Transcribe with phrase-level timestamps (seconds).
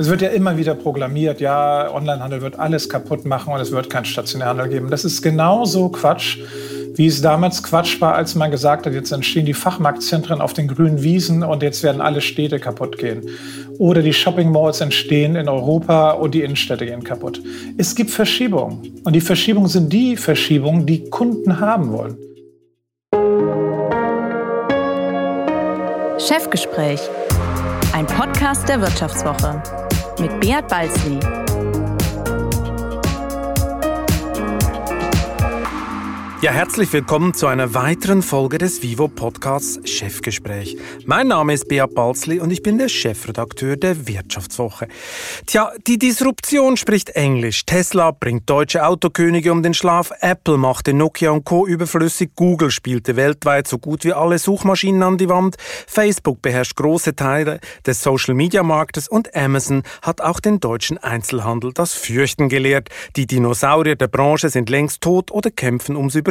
[0.00, 3.90] Es wird ja immer wieder proklamiert, ja, Onlinehandel wird alles kaputt machen und es wird
[3.90, 4.90] keinen Stationärhandel geben.
[4.90, 6.38] Das ist genauso Quatsch,
[6.94, 10.68] wie es damals Quatsch war, als man gesagt hat, jetzt entstehen die Fachmarktzentren auf den
[10.68, 13.28] grünen Wiesen und jetzt werden alle Städte kaputt gehen.
[13.78, 17.42] Oder die Shopping Malls entstehen in Europa und die Innenstädte gehen kaputt.
[17.76, 19.00] Es gibt Verschiebungen.
[19.02, 22.16] Und die Verschiebungen sind die Verschiebungen, die Kunden haben wollen.
[26.20, 27.00] Chefgespräch,
[27.92, 29.60] ein Podcast der Wirtschaftswoche
[30.20, 31.47] mit Beat Balzli.
[36.40, 40.78] Ja, herzlich willkommen zu einer weiteren Folge des Vivo Podcasts Chefgespräch.
[41.04, 44.86] Mein Name ist Beat Balzli und ich bin der Chefredakteur der Wirtschaftswoche.
[45.46, 47.66] Tja, die Disruption spricht Englisch.
[47.66, 51.66] Tesla bringt deutsche Autokönige um den Schlaf, Apple machte Nokia und Co.
[51.66, 55.56] überflüssig, Google spielte weltweit so gut wie alle Suchmaschinen an die Wand,
[55.88, 62.48] Facebook beherrscht große Teile des Social-Media-Marktes und Amazon hat auch den deutschen Einzelhandel das Fürchten
[62.48, 62.90] gelehrt.
[63.16, 66.27] Die Dinosaurier der Branche sind längst tot oder kämpfen ums Überleben,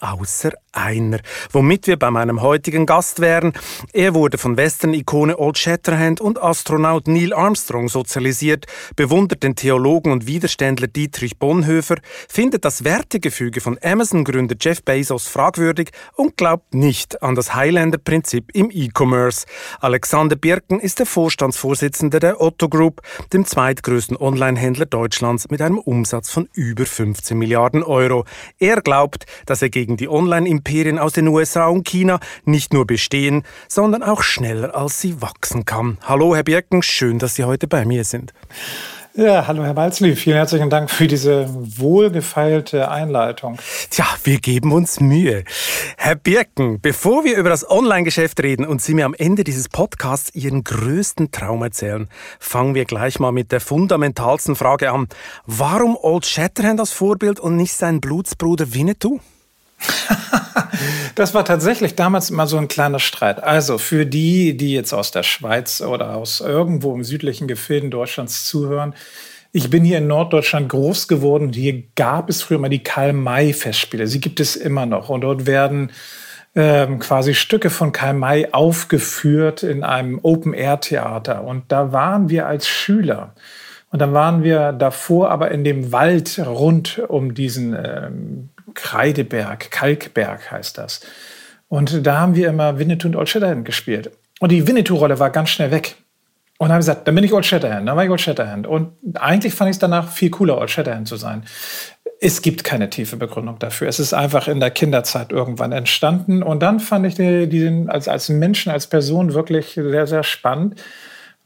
[0.00, 1.18] außer einer.
[1.52, 3.52] Womit wir bei meinem heutigen Gast wären.
[3.92, 10.26] Er wurde von Western-Ikone Old Shatterhand und Astronaut Neil Armstrong sozialisiert, bewundert den Theologen und
[10.26, 11.96] Widerständler Dietrich Bonhoeffer,
[12.28, 18.70] findet das Wertegefüge von Amazon-Gründer Jeff Bezos fragwürdig und glaubt nicht an das Highlander-Prinzip im
[18.72, 19.46] E-Commerce.
[19.80, 26.30] Alexander Birken ist der Vorstandsvorsitzende der Otto Group, dem zweitgrößten Online-Händler Deutschlands mit einem Umsatz
[26.30, 28.24] von über 15 Milliarden Euro.
[28.58, 30.08] Er glaubt, dass er gegen die
[30.68, 35.64] Online-Imperien aus den USA und China nicht nur bestehen, sondern auch schneller als sie wachsen
[35.64, 35.98] kann.
[36.02, 38.32] Hallo, Herr Birken, schön, dass Sie heute bei mir sind.
[39.14, 43.58] Ja, hallo Herr Balzli, vielen herzlichen Dank für diese wohlgefeilte Einleitung.
[43.90, 45.42] Tja, wir geben uns Mühe.
[45.96, 50.32] Herr Birken, bevor wir über das Online-Geschäft reden und Sie mir am Ende dieses Podcasts
[50.34, 52.08] Ihren größten Traum erzählen,
[52.38, 55.08] fangen wir gleich mal mit der fundamentalsten Frage an.
[55.46, 59.18] Warum Old Shatterhand als Vorbild und nicht sein Blutsbruder Winnetou?
[61.14, 63.42] das war tatsächlich damals immer so ein kleiner Streit.
[63.42, 68.44] Also für die, die jetzt aus der Schweiz oder aus irgendwo im südlichen Gefilden Deutschlands
[68.44, 68.94] zuhören,
[69.50, 71.52] ich bin hier in Norddeutschland groß geworden.
[71.52, 74.06] Hier gab es früher mal die Karl-May-Festspiele.
[74.06, 75.08] Sie gibt es immer noch.
[75.08, 75.90] Und dort werden
[76.54, 81.44] ähm, quasi Stücke von Karl May aufgeführt in einem Open-Air-Theater.
[81.44, 83.34] Und da waren wir als Schüler.
[83.90, 90.52] Und dann waren wir davor aber in dem Wald rund um diesen ähm, Kreideberg, Kalkberg
[90.52, 91.00] heißt das.
[91.66, 94.12] Und da haben wir immer Winnetou und Old Shatterhand gespielt.
[94.38, 95.96] Und die Winnetou-Rolle war ganz schnell weg.
[96.58, 98.68] Und habe gesagt, dann bin ich Old Shatterhand, dann war ich Old Shatterhand.
[98.68, 101.44] Und eigentlich fand ich es danach viel cooler, Old Shatterhand zu sein.
[102.20, 103.88] Es gibt keine tiefe Begründung dafür.
[103.88, 106.44] Es ist einfach in der Kinderzeit irgendwann entstanden.
[106.44, 110.80] Und dann fand ich den als, als Menschen, als Person wirklich sehr, sehr spannend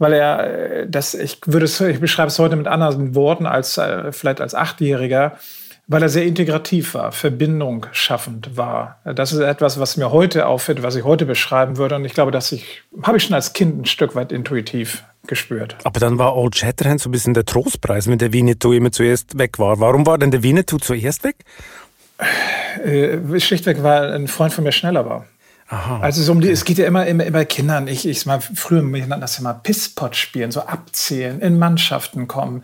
[0.03, 4.11] weil er das, ich würde es, ich beschreibe es heute mit anderen Worten als äh,
[4.11, 5.39] vielleicht als Achtjähriger,
[5.93, 9.01] weil er sehr integrativ war, Verbindung schaffend war.
[9.05, 11.97] Das ist etwas, was mir heute auffällt, was ich heute beschreiben würde.
[11.97, 15.77] Und ich glaube, dass ich, habe ich schon als Kind ein Stück weit intuitiv gespürt.
[15.85, 19.39] Aber dann war Old Shatterhand so ein bisschen der Trostpreis, wenn der Winnetou immer zuerst
[19.39, 19.79] weg war.
[19.81, 21.37] Warum war denn der Winnetou zuerst weg?
[22.85, 25.27] Äh, schlichtweg, weil ein Freund von mir schneller war.
[25.69, 27.89] Aha, also so um die, es geht ja immer, immer, immer Kindern.
[27.89, 32.29] Ich, ich mal früher, wir nannten das ja mal Pisspot spielen, so abzählen, in Mannschaften
[32.29, 32.63] kommen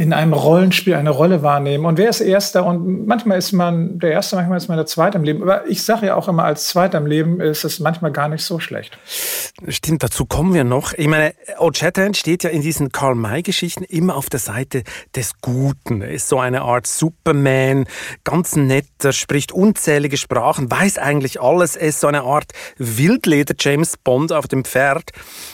[0.00, 1.84] in einem Rollenspiel eine Rolle wahrnehmen.
[1.84, 2.64] Und wer ist Erster?
[2.64, 5.42] Und manchmal ist man der Erste, manchmal ist man der Zweite im Leben.
[5.42, 8.42] Aber ich sage ja auch immer, als Zweiter im Leben ist es manchmal gar nicht
[8.42, 8.98] so schlecht.
[9.68, 10.94] Stimmt, dazu kommen wir noch.
[10.94, 14.84] Ich meine, O'Chatterton steht ja in diesen Karl-May-Geschichten immer auf der Seite
[15.14, 16.00] des Guten.
[16.00, 17.84] Er ist so eine Art Superman,
[18.24, 21.76] ganz netter, spricht unzählige Sprachen, weiß eigentlich alles.
[21.76, 25.10] Er ist so eine Art Wildleder-James Bond auf dem Pferd.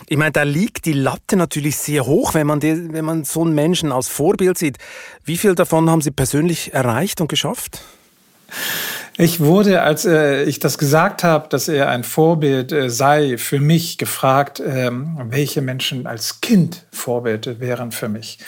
[0.08, 3.42] Ich meine, da liegt die Latte natürlich sehr hoch, wenn man, die, wenn man so
[3.42, 4.76] einen Menschen als Vor Vorbild sieht.
[5.24, 7.80] Wie viel davon haben Sie persönlich erreicht und geschafft?
[9.16, 13.60] Ich wurde, als äh, ich das gesagt habe, dass er ein Vorbild äh, sei, für
[13.60, 18.38] mich gefragt, ähm, welche Menschen als Kind Vorbild wären für mich.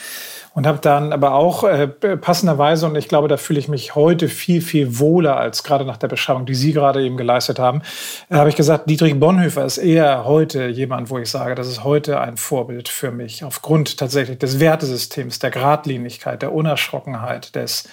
[0.58, 4.26] Und habe dann aber auch äh, passenderweise, und ich glaube, da fühle ich mich heute
[4.26, 7.80] viel, viel wohler als gerade nach der Beschreibung, die Sie gerade eben geleistet haben,
[8.28, 11.84] äh, habe ich gesagt, Dietrich Bonhoeffer ist eher heute jemand, wo ich sage, das ist
[11.84, 17.88] heute ein Vorbild für mich, aufgrund tatsächlich des Wertesystems, der Gradlinigkeit, der Unerschrockenheit, des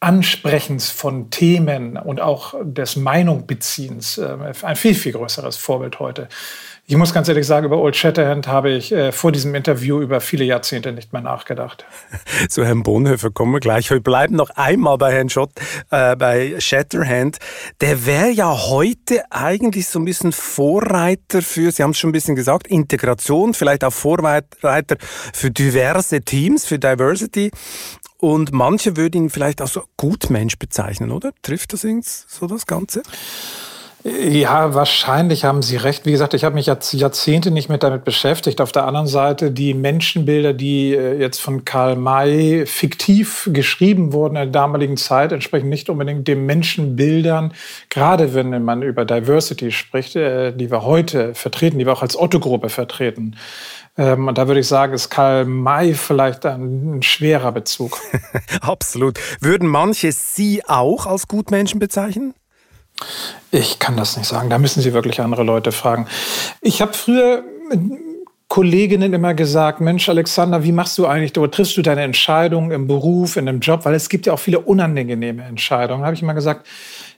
[0.00, 4.18] Ansprechens von Themen und auch des Meinungbeziehens.
[4.18, 6.28] Äh, ein viel, viel größeres Vorbild heute
[6.90, 10.20] ich muss ganz ehrlich sagen, über Old Shatterhand habe ich äh, vor diesem Interview über
[10.20, 11.84] viele Jahrzehnte nicht mehr nachgedacht.
[12.48, 13.88] Zu Herrn Bonhoeffer kommen wir gleich.
[13.92, 15.52] Wir bleiben noch einmal bei Herrn Schott,
[15.92, 17.38] äh, bei Shatterhand.
[17.80, 22.12] Der wäre ja heute eigentlich so ein bisschen Vorreiter für, Sie haben es schon ein
[22.12, 24.96] bisschen gesagt, Integration, vielleicht auch Vorreiter
[25.32, 27.52] für diverse Teams, für Diversity.
[28.18, 31.30] Und manche würden ihn vielleicht so Gutmensch bezeichnen, oder?
[31.42, 31.86] Trifft das
[32.26, 33.04] so das Ganze?
[34.02, 36.06] Ja, wahrscheinlich haben Sie recht.
[36.06, 38.62] Wie gesagt, ich habe mich jetzt Jahrzehnte nicht mehr damit beschäftigt.
[38.62, 44.36] Auf der anderen Seite, die Menschenbilder, die äh, jetzt von Karl May fiktiv geschrieben wurden
[44.36, 47.52] in der damaligen Zeit, entsprechen nicht unbedingt den Menschenbildern,
[47.90, 52.18] gerade wenn man über Diversity spricht, äh, die wir heute vertreten, die wir auch als
[52.18, 53.36] Otto-Gruppe vertreten.
[53.98, 57.98] Ähm, und da würde ich sagen, ist Karl May vielleicht ein, schwerer Bezug.
[58.62, 59.18] Absolut.
[59.40, 62.32] Würden manche Sie auch als Gutmenschen bezeichnen?
[63.50, 64.50] Ich kann das nicht sagen.
[64.50, 66.06] Da müssen Sie wirklich andere Leute fragen.
[66.60, 67.42] Ich habe früher
[68.48, 72.88] Kolleginnen immer gesagt, Mensch, Alexander, wie machst du eigentlich, oder triffst du deine Entscheidungen im
[72.88, 73.84] Beruf, in einem Job?
[73.84, 76.00] Weil es gibt ja auch viele unangenehme Entscheidungen.
[76.00, 76.66] Da habe ich immer gesagt,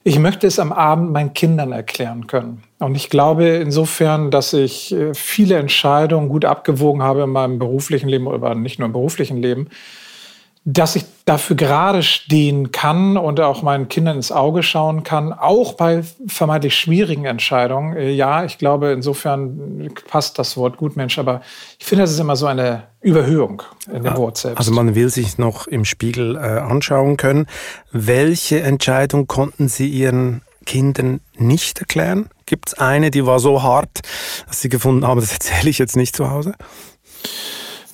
[0.04, 2.62] ich möchte es am Abend meinen Kindern erklären können.
[2.80, 8.08] Und ich glaube insofern, dass ich äh, viele Entscheidungen gut abgewogen habe in meinem beruflichen
[8.08, 9.68] Leben, aber nicht nur im beruflichen Leben,
[10.64, 15.74] dass ich dafür gerade stehen kann und auch meinen Kindern ins Auge schauen kann, auch
[15.74, 17.96] bei vermeintlich schwierigen Entscheidungen.
[17.96, 21.40] Äh, ja, ich glaube, insofern passt das Wort Gutmensch, aber
[21.78, 23.62] ich finde, das ist immer so eine Überhöhung
[23.92, 24.58] in dem Wort selbst.
[24.58, 27.46] Also man will sich noch im Spiegel äh, anschauen können.
[27.90, 32.28] Welche Entscheidung konnten Sie Ihren Kindern nicht erklären?
[32.46, 34.02] Gibt es eine, die war so hart,
[34.46, 36.54] dass Sie gefunden haben, das erzähle ich jetzt nicht zu Hause?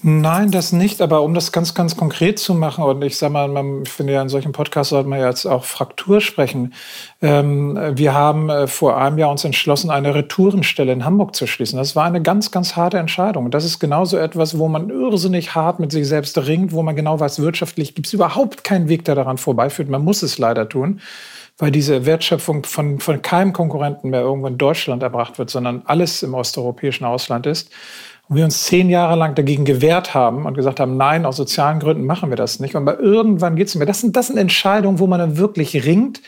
[0.02, 1.02] Nein, das nicht.
[1.02, 4.12] Aber um das ganz, ganz konkret zu machen, und ich sage mal, man, ich finde
[4.12, 6.72] ja, in solchen Podcasts sollte man ja jetzt auch Fraktur sprechen.
[7.20, 11.78] Ähm, wir haben äh, vor einem Jahr uns entschlossen, eine Retourenstelle in Hamburg zu schließen.
[11.78, 13.50] Das war eine ganz, ganz harte Entscheidung.
[13.50, 17.18] Das ist genauso etwas, wo man irrsinnig hart mit sich selbst ringt, wo man genau
[17.18, 19.88] weiß, wirtschaftlich gibt es überhaupt keinen Weg, der daran vorbeiführt.
[19.88, 21.00] Man muss es leider tun
[21.58, 26.22] weil diese Wertschöpfung von, von keinem Konkurrenten mehr irgendwo in Deutschland erbracht wird, sondern alles
[26.22, 27.70] im osteuropäischen Ausland ist.
[28.28, 31.80] Und wir uns zehn Jahre lang dagegen gewehrt haben und gesagt haben, nein, aus sozialen
[31.80, 32.75] Gründen machen wir das nicht.
[32.75, 33.86] Und bei irgendwann geht es mehr.
[33.86, 36.20] Das sind, das sind Entscheidungen, wo man dann wirklich ringt.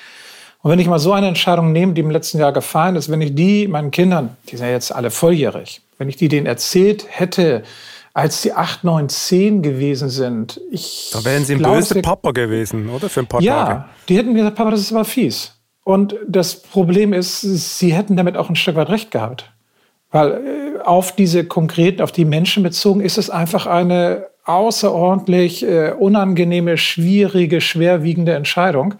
[0.62, 3.20] Und wenn ich mal so eine Entscheidung nehme, die im letzten Jahr gefallen ist, wenn
[3.20, 7.06] ich die meinen Kindern, die sind ja jetzt alle volljährig, wenn ich die denen erzählt
[7.08, 7.62] hätte,
[8.12, 11.10] als die 8, 9, 10 gewesen sind, ich.
[11.12, 13.08] Da wären sie ein böser Papa gewesen, oder?
[13.08, 13.70] Für ein paar ja, Tage.
[13.72, 15.54] Ja, die hätten gesagt, Papa, das ist aber fies.
[15.84, 19.50] Und das Problem ist, sie hätten damit auch ein Stück weit recht gehabt.
[20.10, 25.92] Weil äh, auf diese konkreten, auf die Menschen bezogen, ist es einfach eine außerordentlich äh,
[25.92, 28.94] unangenehme, schwierige, schwerwiegende Entscheidung.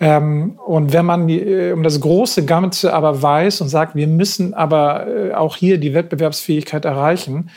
[0.00, 4.54] Ähm, und wenn man äh, um das große Ganze aber weiß und sagt, wir müssen
[4.54, 7.50] aber äh, auch hier die Wettbewerbsfähigkeit erreichen,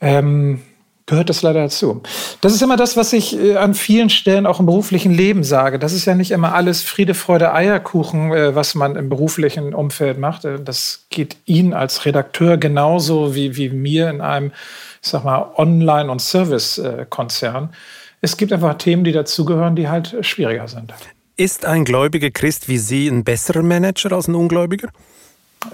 [0.00, 0.62] ähm,
[1.06, 2.02] gehört das leider dazu.
[2.40, 5.78] Das ist immer das, was ich äh, an vielen Stellen auch im beruflichen Leben sage.
[5.78, 10.18] Das ist ja nicht immer alles Friede, Freude, Eierkuchen, äh, was man im beruflichen Umfeld
[10.18, 10.44] macht.
[10.44, 14.52] Äh, das geht Ihnen als Redakteur genauso wie, wie mir in einem,
[15.00, 17.72] ich sag mal, Online- und Service-Konzern.
[18.20, 20.92] Es gibt einfach Themen, die dazugehören, die halt schwieriger sind.
[21.36, 24.88] Ist ein gläubiger Christ wie Sie ein besserer Manager als ein Ungläubiger?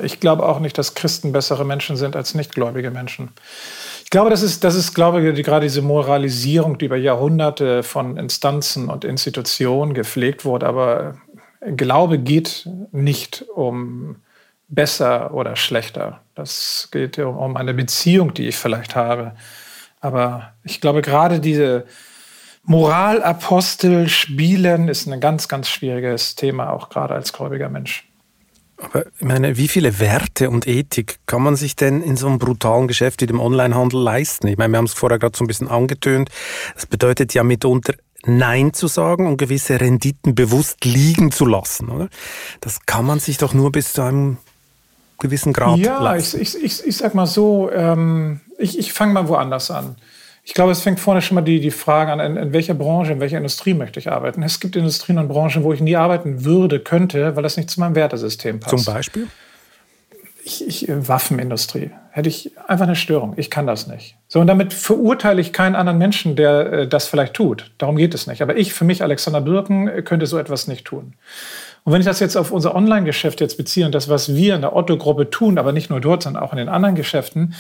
[0.03, 3.31] Ich glaube auch nicht, dass Christen bessere Menschen sind als nichtgläubige Menschen
[4.13, 8.89] glaube, das ist, das ist, glaube ich, gerade diese Moralisierung, die über Jahrhunderte von Instanzen
[8.89, 10.67] und Institutionen gepflegt wurde.
[10.67, 11.17] Aber
[11.77, 14.17] Glaube geht nicht um
[14.69, 16.21] besser oder schlechter.
[16.35, 19.33] Das geht um eine Beziehung, die ich vielleicht habe.
[20.01, 21.87] Aber ich glaube, gerade diese
[22.65, 28.12] Moralapostel spielen ist ein ganz, ganz schwieriges Thema, auch gerade als gläubiger Mensch.
[28.83, 32.39] Aber ich meine, wie viele Werte und Ethik kann man sich denn in so einem
[32.39, 34.49] brutalen Geschäft wie dem Onlinehandel leisten?
[34.49, 36.31] Ich meine, wir haben es vorher gerade so ein bisschen angetönt.
[36.75, 42.09] Das bedeutet ja mitunter Nein zu sagen und gewisse Renditen bewusst liegen zu lassen, oder?
[42.61, 44.37] Das kann man sich doch nur bis zu einem
[45.19, 46.37] gewissen Grad ja, leisten.
[46.39, 49.97] Ja, ich, ich, ich, ich sag mal so, ähm, ich, ich fange mal woanders an.
[50.45, 53.13] Ich glaube, es fängt vorne schon mal die, die Frage an, in, in, welcher Branche,
[53.13, 54.43] in welcher Industrie möchte ich arbeiten.
[54.43, 57.79] Es gibt Industrien und Branchen, wo ich nie arbeiten würde, könnte, weil das nicht zu
[57.79, 58.85] meinem Wertesystem passt.
[58.85, 59.29] Zum Beispiel?
[60.45, 61.93] Ich, ich, Waffenindustrie.
[62.11, 63.35] Hätte ich einfach eine Störung.
[63.37, 64.17] Ich kann das nicht.
[64.27, 67.71] So, und damit verurteile ich keinen anderen Menschen, der äh, das vielleicht tut.
[67.79, 68.43] Darum geht es nicht.
[68.43, 71.15] Aber ich, für mich, Alexander Birken, äh, könnte so etwas nicht tun.
[71.85, 74.61] Und wenn ich das jetzt auf unser Online-Geschäft jetzt beziehe und das, was wir in
[74.61, 77.55] der Otto-Gruppe tun, aber nicht nur dort, sondern auch in den anderen Geschäften,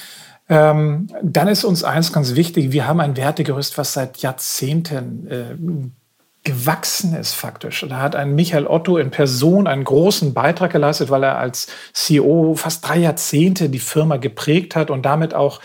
[0.48, 5.54] ähm, dann ist uns eins ganz wichtig, wir haben ein Wertegerüst, was seit Jahrzehnten äh,
[6.44, 7.86] gewachsen ist faktisch.
[7.88, 12.54] Da hat ein Michael Otto in Person einen großen Beitrag geleistet, weil er als CEO
[12.56, 15.60] fast drei Jahrzehnte die Firma geprägt hat und damit auch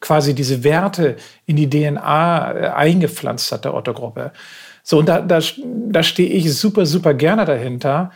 [0.00, 4.32] quasi diese Werte in die DNA äh, eingepflanzt hat der Otto-Gruppe.
[4.82, 5.40] So, und da, da,
[5.88, 8.10] da stehe ich super, super gerne dahinter.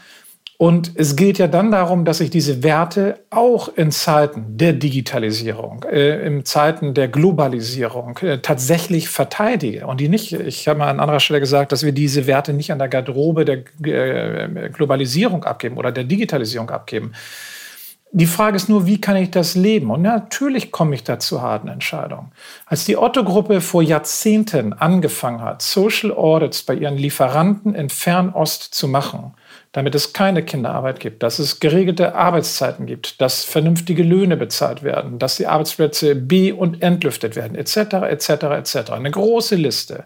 [0.59, 5.85] Und es geht ja dann darum, dass ich diese Werte auch in Zeiten der Digitalisierung,
[5.85, 11.01] äh, in Zeiten der Globalisierung äh, tatsächlich verteidige und die nicht, ich habe mal an
[11.01, 15.77] anderer Stelle gesagt, dass wir diese Werte nicht an der Garderobe der äh, Globalisierung abgeben
[15.77, 17.13] oder der Digitalisierung abgeben.
[18.13, 19.91] Die Frage ist nur, wie kann ich das leben?
[19.91, 22.33] Und natürlich komme ich da zu harten Entscheidungen.
[22.65, 28.89] Als die Otto-Gruppe vor Jahrzehnten angefangen hat, Social Audits bei ihren Lieferanten in Fernost zu
[28.89, 29.35] machen,
[29.76, 35.18] damit es keine Kinderarbeit gibt, dass es geregelte Arbeitszeiten gibt, dass vernünftige Löhne bezahlt werden,
[35.18, 37.76] dass die Arbeitsplätze be- und entlüftet werden, etc.,
[38.09, 38.92] etc., etc.
[38.92, 40.04] Eine große Liste.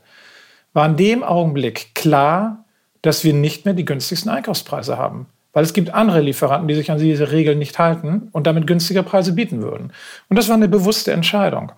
[0.72, 2.64] War in dem Augenblick klar,
[3.02, 5.28] dass wir nicht mehr die günstigsten Einkaufspreise haben.
[5.52, 9.04] Weil es gibt andere Lieferanten, die sich an diese Regeln nicht halten und damit günstige
[9.04, 9.92] Preise bieten würden.
[10.28, 11.70] Und das war eine bewusste Entscheidung.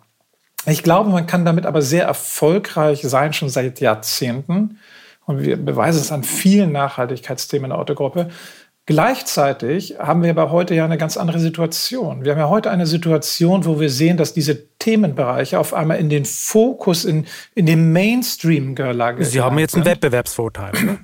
[0.65, 4.79] Ich glaube, man kann damit aber sehr erfolgreich sein, schon seit Jahrzehnten
[5.27, 8.29] und wir beweisen es an vielen Nachhaltigkeitsthemen in der Autogruppe.
[8.85, 12.25] Gleichzeitig haben wir aber heute ja eine ganz andere Situation.
[12.25, 16.09] Wir haben ja heute eine Situation, wo wir sehen, dass diese Themenbereiche auf einmal in
[16.09, 19.23] den Fokus, in, in den Mainstream gelangen.
[19.23, 20.73] Sie haben jetzt einen Wettbewerbsvorteil.
[20.85, 20.99] Ne?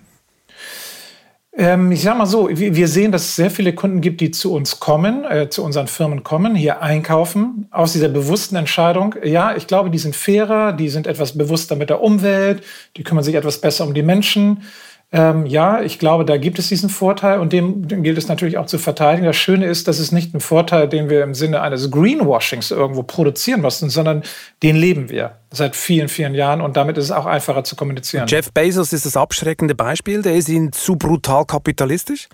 [1.59, 4.55] Ähm, ich sage mal so, wir sehen, dass es sehr viele Kunden gibt, die zu
[4.55, 9.17] uns kommen, äh, zu unseren Firmen kommen, hier einkaufen, aus dieser bewussten Entscheidung.
[9.25, 12.62] Ja, ich glaube, die sind fairer, die sind etwas bewusster mit der Umwelt,
[12.97, 14.62] die kümmern sich etwas besser um die Menschen.
[15.11, 18.59] Ähm, ja, ich glaube, da gibt es diesen Vorteil und dem, dem, gilt es natürlich
[18.59, 19.25] auch zu verteidigen.
[19.25, 23.03] Das Schöne ist, das ist nicht ein Vorteil, den wir im Sinne eines Greenwashings irgendwo
[23.03, 24.23] produzieren müssen, sondern
[24.62, 28.27] den leben wir seit vielen, vielen Jahren und damit ist es auch einfacher zu kommunizieren.
[28.29, 30.21] Jeff Bezos ist das abschreckende Beispiel.
[30.21, 32.29] Der ist Ihnen zu brutal kapitalistisch?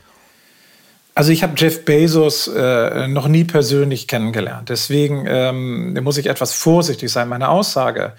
[1.14, 4.68] Also ich habe Jeff Bezos äh, noch nie persönlich kennengelernt.
[4.68, 7.28] Deswegen ähm, muss ich etwas vorsichtig sein.
[7.28, 8.14] Meine Aussage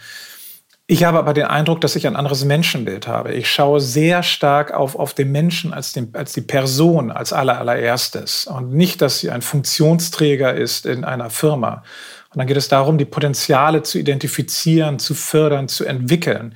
[0.88, 3.34] ich habe aber den Eindruck, dass ich ein anderes Menschenbild habe.
[3.34, 7.58] Ich schaue sehr stark auf, auf den Menschen als, den, als die Person, als aller,
[7.58, 8.46] allererstes.
[8.46, 11.84] Und nicht, dass sie ein Funktionsträger ist in einer Firma.
[12.30, 16.54] Und dann geht es darum, die Potenziale zu identifizieren, zu fördern, zu entwickeln.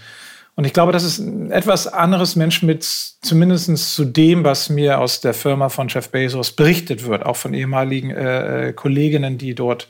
[0.56, 5.22] Und ich glaube, das ist ein etwas anderes Menschenbild, zumindest zu dem, was mir aus
[5.22, 9.88] der Firma von Jeff Bezos berichtet wird, auch von ehemaligen äh, äh Kolleginnen, die dort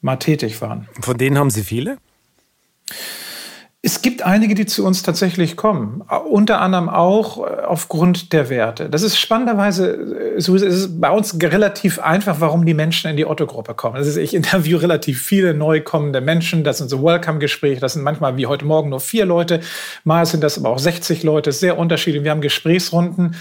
[0.00, 0.88] mal tätig waren.
[1.00, 1.98] Von denen haben Sie viele?
[3.84, 8.88] Es gibt einige, die zu uns tatsächlich kommen, unter anderem auch äh, aufgrund der Werte.
[8.88, 13.16] Das ist spannenderweise, äh, so ist es bei uns relativ einfach, warum die Menschen in
[13.16, 13.96] die Otto-Gruppe kommen.
[13.96, 18.04] Das ist, ich interview relativ viele neu kommende Menschen, das sind so Welcome-Gespräche, das sind
[18.04, 19.58] manchmal wie heute Morgen nur vier Leute,
[20.04, 22.22] mal sind das aber auch 60 Leute, sehr unterschiedlich.
[22.22, 23.34] Wir haben Gesprächsrunden.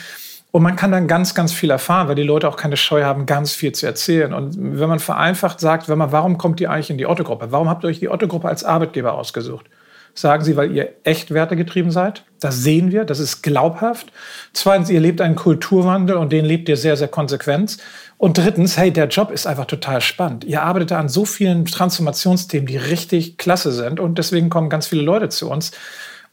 [0.50, 3.26] Und man kann dann ganz, ganz viel erfahren, weil die Leute auch keine Scheu haben,
[3.26, 4.34] ganz viel zu erzählen.
[4.34, 7.52] Und wenn man vereinfacht sagt, wenn man, warum kommt ihr eigentlich in die Otto-Gruppe?
[7.52, 9.68] Warum habt ihr euch die Otto-Gruppe als Arbeitgeber ausgesucht?
[10.13, 12.24] Sagen sie, weil ihr echt wertegetrieben seid.
[12.39, 14.12] Das sehen wir, das ist glaubhaft.
[14.53, 17.77] Zweitens, ihr lebt einen Kulturwandel und den lebt ihr sehr, sehr konsequent.
[18.18, 20.44] Und drittens, hey, der Job ist einfach total spannend.
[20.44, 25.01] Ihr arbeitet an so vielen Transformationsthemen, die richtig klasse sind und deswegen kommen ganz viele
[25.01, 25.72] Leute zu uns.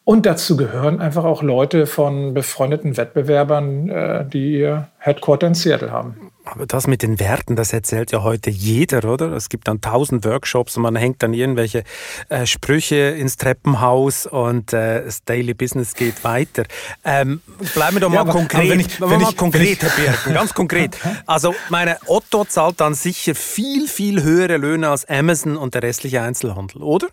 [0.09, 5.93] Und dazu gehören einfach auch Leute von befreundeten Wettbewerbern, äh, die ihr Headquarter in Seattle
[5.93, 6.31] haben.
[6.47, 9.33] Aber das mit den Werten, das erzählt ja heute jeder, oder?
[9.33, 11.85] Es gibt dann tausend Workshops und man hängt dann irgendwelche
[12.31, 16.65] äh, Sprüche ins Treppenhaus und äh, das Daily Business geht weiter.
[17.05, 17.43] Ähm,
[17.75, 18.71] bleiben wir doch mal ja, konkret.
[18.71, 20.97] wenn ich, wenn mal ich, konkret, Herr Birken, ganz konkret.
[21.27, 26.23] Also meine Otto zahlt dann sicher viel, viel höhere Löhne als Amazon und der restliche
[26.23, 27.09] Einzelhandel, oder?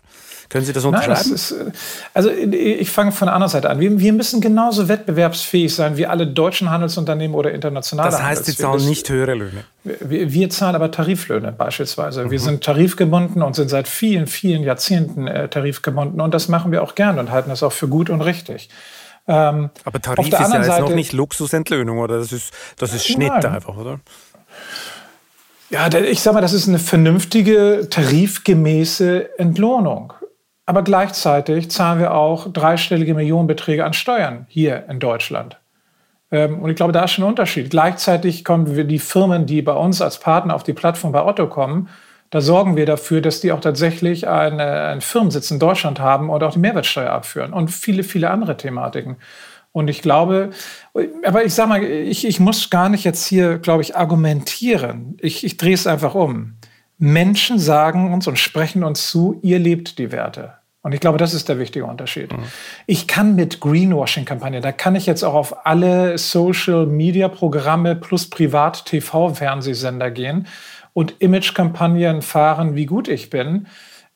[0.48, 1.14] Können Sie das unterschreiben?
[1.14, 1.72] Nein, das ist, äh,
[2.14, 3.80] also ich fange von der anderen Seite an.
[3.80, 8.56] Wir, wir, müssen genauso wettbewerbsfähig sein wie alle deutschen Handelsunternehmen oder internationale Das heißt, Sie
[8.56, 9.64] zahlen nicht höhere Löhne?
[9.82, 12.24] Wir, wir, zahlen aber Tariflöhne beispielsweise.
[12.24, 12.30] Mhm.
[12.30, 16.20] Wir sind tarifgebunden und sind seit vielen, vielen Jahrzehnten äh, tarifgebunden.
[16.20, 18.68] Und das machen wir auch gerne und halten das auch für gut und richtig.
[19.28, 22.18] Ähm, aber Tarif ist ja jetzt Seite, noch nicht Luxusentlöhnung, oder?
[22.18, 23.46] Das ist, das ist Schnitt nein.
[23.46, 24.00] einfach, oder?
[25.68, 30.12] Ja, ich sag mal, das ist eine vernünftige, tarifgemäße Entlohnung.
[30.66, 35.58] Aber gleichzeitig zahlen wir auch dreistellige Millionenbeträge an Steuern hier in Deutschland.
[36.32, 37.70] Ähm, und ich glaube, da ist schon ein Unterschied.
[37.70, 41.88] Gleichzeitig kommen die Firmen, die bei uns als Partner auf die Plattform bei Otto kommen,
[42.30, 46.42] da sorgen wir dafür, dass die auch tatsächlich eine, einen Firmensitz in Deutschland haben und
[46.42, 49.16] auch die Mehrwertsteuer abführen und viele, viele andere Thematiken.
[49.70, 50.50] Und ich glaube,
[51.24, 55.18] aber ich sage mal, ich, ich muss gar nicht jetzt hier, glaube ich, argumentieren.
[55.20, 56.55] Ich, ich drehe es einfach um.
[56.98, 60.54] Menschen sagen uns und sprechen uns zu, ihr lebt die Werte.
[60.82, 62.32] Und ich glaube, das ist der wichtige Unterschied.
[62.32, 62.44] Mhm.
[62.86, 70.46] Ich kann mit Greenwashing-Kampagnen, da kann ich jetzt auch auf alle Social-Media-Programme plus Privat-TV-Fernsehsender gehen
[70.92, 73.66] und Image-Kampagnen fahren, wie gut ich bin.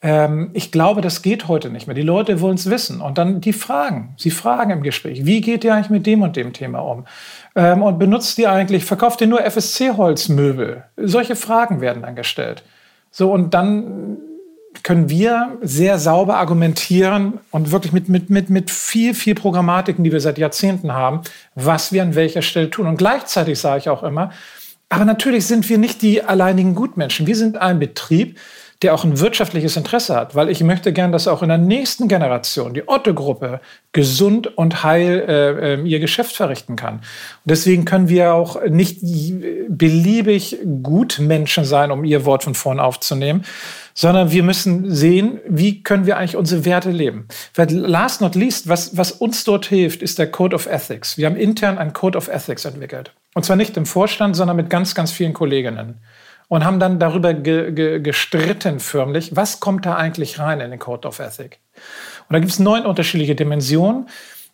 [0.02, 1.94] Ähm, ich glaube, das geht heute nicht mehr.
[1.94, 3.00] Die Leute wollen es wissen.
[3.00, 4.14] Und dann die Fragen.
[4.16, 7.06] Sie fragen im Gespräch, wie geht ihr eigentlich mit dem und dem Thema um?
[7.54, 10.84] Ähm, und benutzt ihr eigentlich, verkauft ihr nur FSC-Holzmöbel?
[10.96, 12.62] Solche Fragen werden dann gestellt.
[13.10, 14.18] So, und dann
[14.82, 20.12] können wir sehr sauber argumentieren und wirklich mit, mit, mit, mit viel, viel Programmatiken, die
[20.12, 21.22] wir seit Jahrzehnten haben,
[21.54, 22.86] was wir an welcher Stelle tun.
[22.86, 24.30] Und gleichzeitig sage ich auch immer,
[24.88, 27.26] aber natürlich sind wir nicht die alleinigen Gutmenschen.
[27.26, 28.38] Wir sind ein Betrieb,
[28.82, 32.08] der auch ein wirtschaftliches Interesse hat, weil ich möchte gern, dass auch in der nächsten
[32.08, 33.60] Generation die Otto-Gruppe
[33.92, 36.96] gesund und heil äh, äh, ihr Geschäft verrichten kann.
[36.96, 37.02] Und
[37.44, 39.00] deswegen können wir auch nicht
[39.68, 43.44] beliebig Gutmenschen sein, um ihr Wort von vorn aufzunehmen,
[43.92, 47.28] sondern wir müssen sehen, wie können wir eigentlich unsere Werte leben.
[47.54, 51.18] Weil last not least, was, was uns dort hilft, ist der Code of Ethics.
[51.18, 53.12] Wir haben intern einen Code of Ethics entwickelt.
[53.34, 56.00] Und zwar nicht im Vorstand, sondern mit ganz, ganz vielen Kolleginnen
[56.50, 60.80] und haben dann darüber ge ge gestritten förmlich, was kommt da eigentlich rein in den
[60.80, 61.60] Code of Ethic.
[62.28, 64.08] Und da gibt es neun unterschiedliche Dimensionen.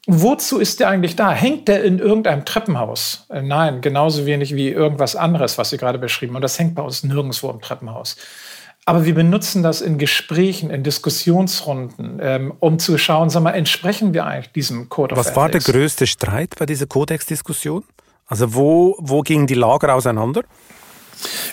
[0.07, 1.33] Wozu ist der eigentlich da?
[1.33, 3.27] Hängt der in irgendeinem Treppenhaus?
[3.31, 6.37] Äh, nein, genauso wenig wie irgendwas anderes, was Sie gerade beschrieben.
[6.37, 8.17] Und das hängt bei uns nirgendwo im Treppenhaus.
[8.85, 14.13] Aber wir benutzen das in Gesprächen, in Diskussionsrunden, ähm, um zu schauen, sag mal, entsprechen
[14.13, 15.37] wir eigentlich diesem Code of Was Ethics?
[15.37, 17.85] war der größte Streit bei dieser Kodex-Diskussion?
[18.27, 20.43] Also wo, wo gingen die Lager auseinander?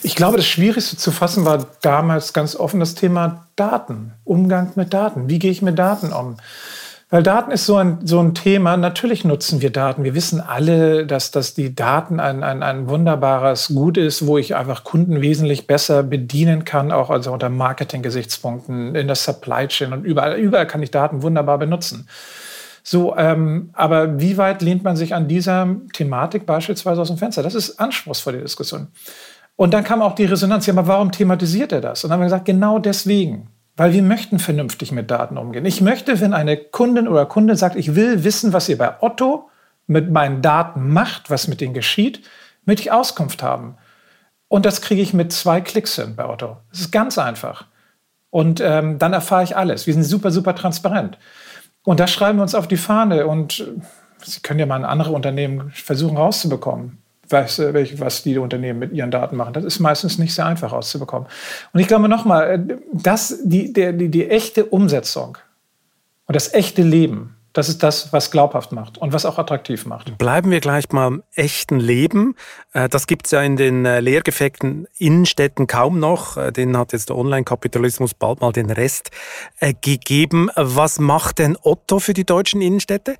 [0.02, 4.94] Ich glaube, das Schwierigste zu fassen war damals ganz offen das Thema Daten, Umgang mit
[4.94, 5.30] Daten.
[5.30, 6.38] Wie gehe ich mit Daten um?
[7.14, 8.76] Weil Daten ist so ein, so ein Thema.
[8.76, 10.04] Natürlich nutzen wir Daten.
[10.04, 14.56] Wir wissen alle, dass, dass die Daten ein, ein, ein wunderbares Gut ist, wo ich
[14.56, 20.06] einfach Kunden wesentlich besser bedienen kann, auch also unter Marketing-Gesichtspunkten, in der Supply Chain und
[20.06, 20.40] überall.
[20.40, 22.08] Überall kann ich Daten wunderbar benutzen.
[22.82, 27.44] So, ähm, aber wie weit lehnt man sich an dieser Thematik beispielsweise aus dem Fenster?
[27.44, 28.88] Das ist anspruchsvoll, die Diskussion.
[29.56, 32.04] Und dann kam auch die Resonanz, ja, aber warum thematisiert er das?
[32.04, 33.50] Und dann haben wir gesagt, genau deswegen.
[33.76, 35.66] Weil wir möchten vernünftig mit Daten umgehen.
[35.66, 39.50] Ich möchte, wenn eine Kundin oder Kunde sagt, ich will wissen, was ihr bei Otto
[39.88, 42.22] mit meinen Daten macht, was mit denen geschieht,
[42.66, 43.78] möchte ich Auskunft haben.
[44.48, 46.58] Und das kriege ich mit zwei Klicks hin bei Otto.
[46.70, 47.66] Das ist ganz einfach.
[48.30, 49.88] Und ähm, dann erfahre ich alles.
[49.88, 51.18] Wir sind super, super transparent.
[51.84, 53.28] Und das schreiben wir uns auf die Fahne.
[53.28, 53.66] Und
[54.24, 58.94] Sie können ja mal ein andere Unternehmen versuchen rauszubekommen was, äh, was die Unternehmen mit
[58.94, 59.54] ihren Daten machen.
[59.54, 61.28] Das ist meistens nicht sehr einfach rauszubekommen.
[61.74, 65.38] Und ich glaube nochmal, äh, dass die, der, die, die echte Umsetzung
[66.26, 70.18] und das echte Leben, das ist das, was glaubhaft macht und was auch attraktiv macht.
[70.18, 72.36] Bleiben wir gleich mal im echten Leben.
[72.74, 76.52] Äh, das gibt es ja in den leergefeckten Innenstädten kaum noch.
[76.52, 79.12] Den hat jetzt der Online-Kapitalismus bald mal den Rest
[79.82, 80.50] gegeben.
[80.56, 83.16] Was macht denn Otto für die deutschen Innenstädte?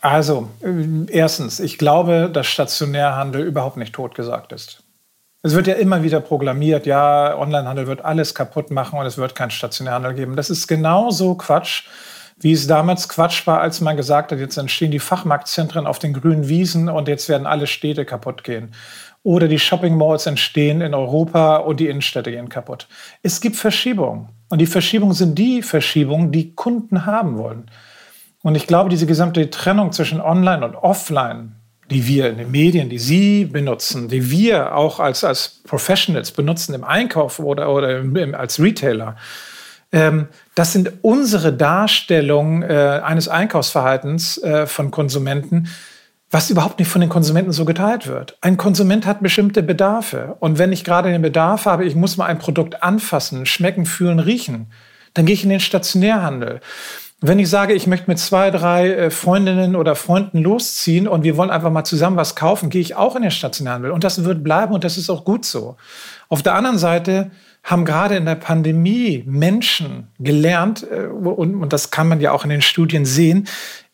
[0.00, 4.82] Also, äh, erstens, ich glaube, dass Stationärhandel überhaupt nicht totgesagt ist.
[5.42, 9.34] Es wird ja immer wieder proklamiert, ja, Onlinehandel wird alles kaputt machen und es wird
[9.34, 10.36] keinen Stationärhandel geben.
[10.36, 11.84] Das ist genauso Quatsch,
[12.40, 16.12] wie es damals Quatsch war, als man gesagt hat, jetzt entstehen die Fachmarktzentren auf den
[16.12, 18.72] grünen Wiesen und jetzt werden alle Städte kaputt gehen.
[19.22, 22.88] Oder die Shopping Malls entstehen in Europa und die Innenstädte gehen kaputt.
[23.22, 24.28] Es gibt Verschiebungen.
[24.48, 27.70] Und die Verschiebungen sind die Verschiebungen, die Kunden haben wollen.
[28.42, 31.56] Und ich glaube, diese gesamte Trennung zwischen Online und Offline,
[31.90, 36.74] die wir in den Medien, die Sie benutzen, die wir auch als, als Professionals benutzen
[36.74, 39.16] im Einkauf oder, oder im, als Retailer,
[39.90, 45.68] ähm, das sind unsere Darstellungen äh, eines Einkaufsverhaltens äh, von Konsumenten,
[46.30, 48.36] was überhaupt nicht von den Konsumenten so geteilt wird.
[48.42, 50.36] Ein Konsument hat bestimmte Bedarfe.
[50.40, 54.18] Und wenn ich gerade den Bedarf habe, ich muss mal ein Produkt anfassen, schmecken, fühlen,
[54.18, 54.70] riechen,
[55.14, 56.60] dann gehe ich in den Stationärhandel.
[57.20, 61.36] Wenn ich sage, ich möchte mit zwei, drei äh, Freundinnen oder Freunden losziehen und wir
[61.36, 63.90] wollen einfach mal zusammen was kaufen, gehe ich auch in den Stationärhandel.
[63.90, 65.76] Und das wird bleiben und das ist auch gut so.
[66.28, 67.32] Auf der anderen Seite
[67.64, 72.50] haben gerade in der Pandemie Menschen gelernt, äh, und, das kann man ja auch in
[72.50, 73.48] den Studien sehen,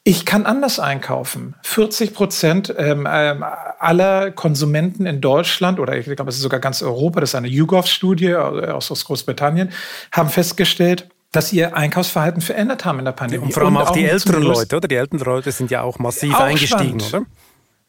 [0.07, 1.55] ich kann anders einkaufen.
[1.63, 3.43] 40 Prozent ähm, ähm,
[3.79, 7.49] aller Konsumenten in Deutschland oder ich glaube, es ist sogar ganz Europa, das ist eine
[7.49, 9.71] YouGov-Studie äh, aus Großbritannien,
[10.13, 13.45] haben festgestellt, dass ihr Einkaufsverhalten verändert haben in der Pandemie.
[13.45, 14.89] Und vor allem und auch die älteren Leute, oder?
[14.89, 17.27] Die älteren Leute sind ja auch massiv auch eingestiegen, spannend.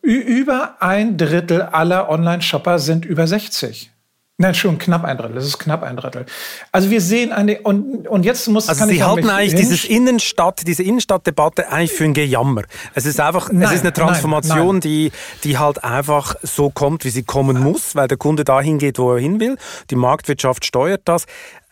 [0.03, 0.10] oder?
[0.12, 3.91] Über ein Drittel aller Online-Shopper sind über 60.
[4.38, 5.36] Nein, schon knapp ein Drittel.
[5.36, 6.25] Das ist knapp ein Drittel.
[6.73, 9.86] Also wir sehen eine und und jetzt muss also kann Sie ich halten eigentlich dieses
[9.86, 12.63] Innenstadt, diese Innenstadtdebatte eigentlich für ein Gejammer.
[12.95, 14.81] Es ist einfach, nein, es ist eine Transformation, nein, nein.
[14.81, 15.12] die
[15.45, 19.13] die halt einfach so kommt, wie sie kommen muss, weil der Kunde dahin geht, wo
[19.13, 19.58] er hin will.
[19.89, 21.25] Die Marktwirtschaft steuert das.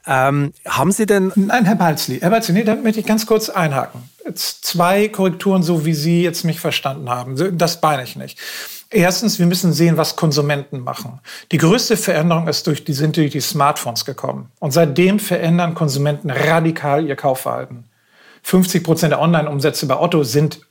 [0.06, 1.32] Ähm, haben Sie denn...
[1.36, 4.10] Nein, Herr Balzli, Herr Balzli, nee, da möchte ich ganz kurz einhaken.
[4.36, 7.58] Zwei Korrekturen, so wie Sie jetzt mich verstanden haben.
[7.58, 8.40] Das meine ich nicht.
[8.90, 11.20] Erstens, wir müssen sehen, was Konsumenten machen.
[11.52, 14.52] Die größte Veränderung ist durch die, sind durch die Smartphones gekommen.
[14.60, 17.86] Und seitdem verändern Konsumenten radikal ihr Kaufverhalten.
[18.44, 20.62] 50 Prozent der Online-Umsätze bei Otto sind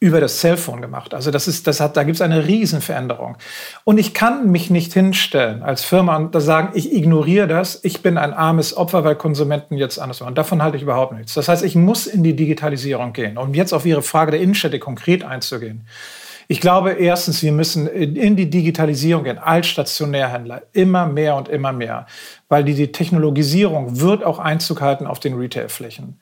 [0.00, 1.12] über das Cellphone gemacht.
[1.12, 3.36] Also das ist, das hat, da gibt es eine Riesenveränderung.
[3.82, 8.00] Und ich kann mich nicht hinstellen als Firma und da sagen, ich ignoriere das, ich
[8.00, 10.36] bin ein armes Opfer, weil Konsumenten jetzt anders machen.
[10.36, 11.34] Davon halte ich überhaupt nichts.
[11.34, 13.36] Das heißt, ich muss in die Digitalisierung gehen.
[13.38, 15.84] Um jetzt auf Ihre Frage der Innenstädte konkret einzugehen.
[16.50, 21.74] Ich glaube, erstens, wir müssen in die Digitalisierung gehen, als Stationärhändler, immer mehr und immer
[21.74, 22.06] mehr,
[22.48, 26.18] weil die, Technologisierung wird auch Einzug halten auf den Retailflächen.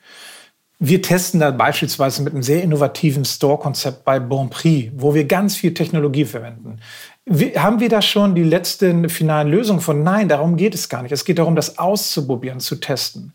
[0.78, 5.72] Wir testen da beispielsweise mit einem sehr innovativen Store-Konzept bei Bonprix, wo wir ganz viel
[5.72, 6.80] Technologie verwenden.
[7.24, 10.02] Wie, haben wir da schon die letzten finalen Lösungen von?
[10.02, 11.12] Nein, darum geht es gar nicht.
[11.12, 13.32] Es geht darum, das auszuprobieren, zu testen.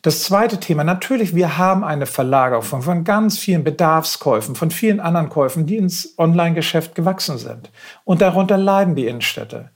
[0.00, 4.98] Das zweite Thema, natürlich, wir haben eine Verlagerung von, von ganz vielen Bedarfskäufen, von vielen
[4.98, 7.70] anderen Käufen, die ins Online-Geschäft gewachsen sind.
[8.04, 9.68] Und darunter leiden die Innenstädte.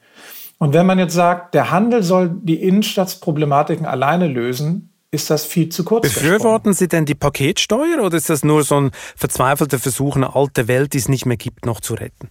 [0.57, 5.69] Und wenn man jetzt sagt, der Handel soll die Innenstadtsproblematiken alleine lösen, ist das viel
[5.69, 6.03] zu kurz.
[6.03, 10.69] Befürworten Sie denn die Paketsteuer oder ist das nur so ein verzweifelter Versuch, eine alte
[10.69, 12.29] Welt, die es nicht mehr gibt, noch zu retten?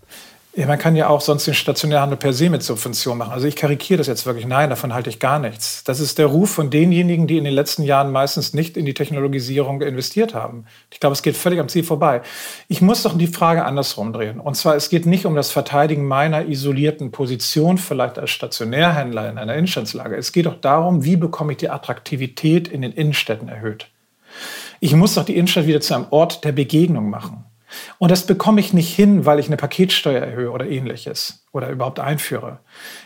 [0.55, 3.33] Ja, man kann ja auch sonst den Stationärhandel per se mit Subvention machen.
[3.33, 4.45] Also ich karikiere das jetzt wirklich.
[4.45, 5.83] Nein, davon halte ich gar nichts.
[5.83, 8.93] Das ist der Ruf von denjenigen, die in den letzten Jahren meistens nicht in die
[8.93, 10.65] Technologisierung investiert haben.
[10.91, 12.21] Ich glaube, es geht völlig am Ziel vorbei.
[12.67, 14.39] Ich muss doch die Frage andersrum drehen.
[14.39, 19.39] Und zwar, es geht nicht um das Verteidigen meiner isolierten Position, vielleicht als Stationärhändler in
[19.39, 20.17] einer Innenstadtslage.
[20.17, 23.87] Es geht doch darum, wie bekomme ich die Attraktivität in den Innenstädten erhöht.
[24.79, 27.43] Ich muss doch die Innenstadt wieder zu einem Ort der Begegnung machen.
[27.97, 31.99] Und das bekomme ich nicht hin, weil ich eine Paketsteuer erhöhe oder ähnliches oder überhaupt
[31.99, 32.59] einführe.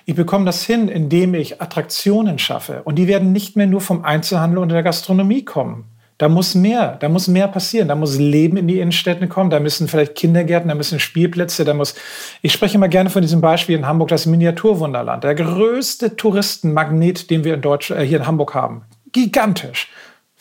[0.05, 2.81] Ich bekomme das hin, indem ich Attraktionen schaffe.
[2.83, 5.85] Und die werden nicht mehr nur vom Einzelhandel und der Gastronomie kommen.
[6.17, 7.87] Da muss mehr, da muss mehr passieren.
[7.87, 9.51] Da muss Leben in die Innenstädte kommen.
[9.51, 11.93] Da müssen vielleicht Kindergärten, da müssen Spielplätze, da muss,
[12.41, 15.23] ich spreche immer gerne von diesem Beispiel in Hamburg, das Miniaturwunderland.
[15.23, 18.83] Der größte Touristenmagnet, den wir in Deutschland, äh, hier in Hamburg haben.
[19.11, 19.89] Gigantisch.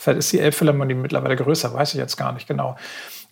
[0.06, 2.76] Vielleicht ist die Elbphilharmonie mittlerweile größer, weiß ich jetzt gar nicht genau.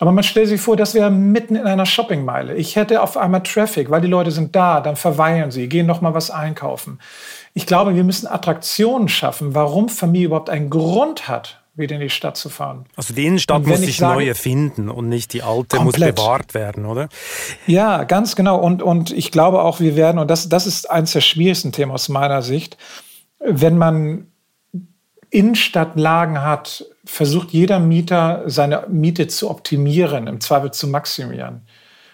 [0.00, 2.56] Aber man stellt sich vor, das wäre mitten in einer Shoppingmeile.
[2.56, 6.00] Ich hätte auf einmal Traffic, weil die Leute sind da, dann verweilen sie, gehen noch
[6.00, 6.98] mal was einkaufen.
[7.52, 12.10] Ich glaube, wir müssen Attraktionen schaffen, warum Familie überhaupt einen Grund hat, wieder in die
[12.10, 12.86] Stadt zu fahren.
[12.96, 16.16] Also die Innenstadt muss sich sage, neu erfinden und nicht die alte komplett.
[16.16, 17.08] muss bewahrt werden, oder?
[17.68, 18.58] Ja, ganz genau.
[18.58, 21.92] Und, und ich glaube auch, wir werden, und das, das ist eines der schwierigsten Themen
[21.92, 22.78] aus meiner Sicht,
[23.38, 24.26] wenn man
[25.34, 31.62] Innenstadtlagen hat, versucht jeder Mieter seine Miete zu optimieren, im Zweifel zu maximieren.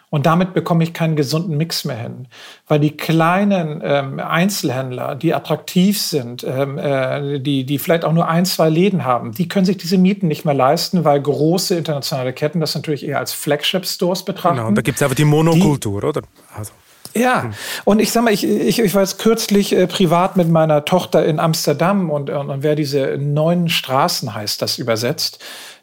[0.09, 2.26] Und damit bekomme ich keinen gesunden Mix mehr hin.
[2.66, 8.26] Weil die kleinen ähm, Einzelhändler, die attraktiv sind, ähm, äh, die, die vielleicht auch nur
[8.26, 12.33] ein, zwei Läden haben, die können sich diese Mieten nicht mehr leisten, weil große internationale
[12.33, 14.56] Ketten das natürlich eher als Flagship-Stores betrachten.
[14.56, 16.22] Genau, und da gibt es einfach die Monokultur, die, oder?
[16.56, 16.72] Also.
[17.14, 17.51] Ja,
[17.85, 21.25] und ich sag mal, ich, ich, ich war jetzt kürzlich äh, privat mit meiner Tochter
[21.25, 25.38] in Amsterdam und, und, und wer diese neuen Straßen heißt, das übersetzt.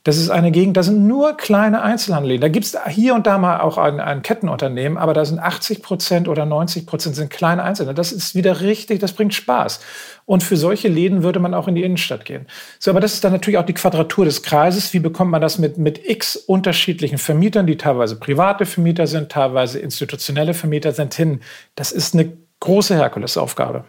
[0.07, 2.39] Das ist eine Gegend, da sind nur kleine Einzelhandel.
[2.39, 5.83] Da gibt es hier und da mal auch ein, ein, Kettenunternehmen, aber da sind 80
[5.83, 7.95] Prozent oder 90 Prozent sind kleine Einzelhandel.
[7.95, 9.81] Das ist wieder richtig, das bringt Spaß.
[10.23, 12.45] Und für solche Läden würde man auch in die Innenstadt gehen.
[12.79, 14.93] So, aber das ist dann natürlich auch die Quadratur des Kreises.
[14.93, 19.79] Wie bekommt man das mit, mit x unterschiedlichen Vermietern, die teilweise private Vermieter sind, teilweise
[19.79, 21.41] institutionelle Vermieter sind, hin?
[21.75, 23.83] Das ist eine große Herkulesaufgabe.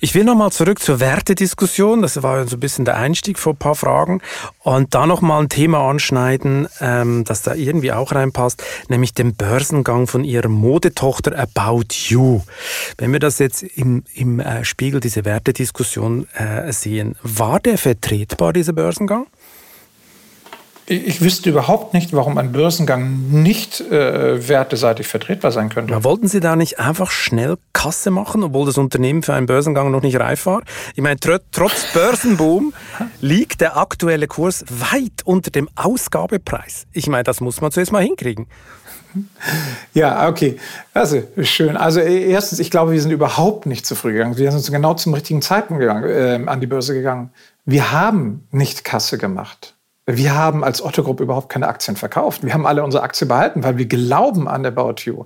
[0.00, 2.02] Ich will nochmal zurück zur Wertediskussion.
[2.02, 4.20] Das war ja so ein bisschen der Einstieg vor ein paar Fragen.
[4.60, 10.06] Und da nochmal ein Thema anschneiden, ähm, das da irgendwie auch reinpasst, nämlich den Börsengang
[10.06, 12.42] von ihrer Modetochter About You.
[12.98, 18.52] Wenn wir das jetzt im, im äh, Spiegel, diese Wertediskussion äh, sehen, war der vertretbar,
[18.52, 19.26] dieser Börsengang?
[20.86, 25.92] Ich wüsste überhaupt nicht, warum ein Börsengang nicht äh, werteseitig vertretbar sein könnte.
[25.92, 29.90] Ja, wollten Sie da nicht einfach schnell Kasse machen, obwohl das Unternehmen für einen Börsengang
[29.90, 30.62] noch nicht reif war?
[30.94, 32.74] Ich meine, tr trotz Börsenboom
[33.22, 36.86] liegt der aktuelle Kurs weit unter dem Ausgabepreis.
[36.92, 38.46] Ich meine, das muss man zuerst mal hinkriegen.
[39.94, 40.56] Ja, okay.
[40.92, 41.76] Also schön.
[41.76, 44.36] Also erstens, ich glaube, wir sind überhaupt nicht zu früh gegangen.
[44.36, 47.30] Wir sind genau zum richtigen Zeitpunkt gegangen, äh, an die Börse gegangen.
[47.64, 49.73] Wir haben nicht Kasse gemacht.
[50.06, 52.44] Wir haben als Otto Group überhaupt keine Aktien verkauft.
[52.44, 55.24] Wir haben alle unsere Aktien behalten, weil wir glauben an About You.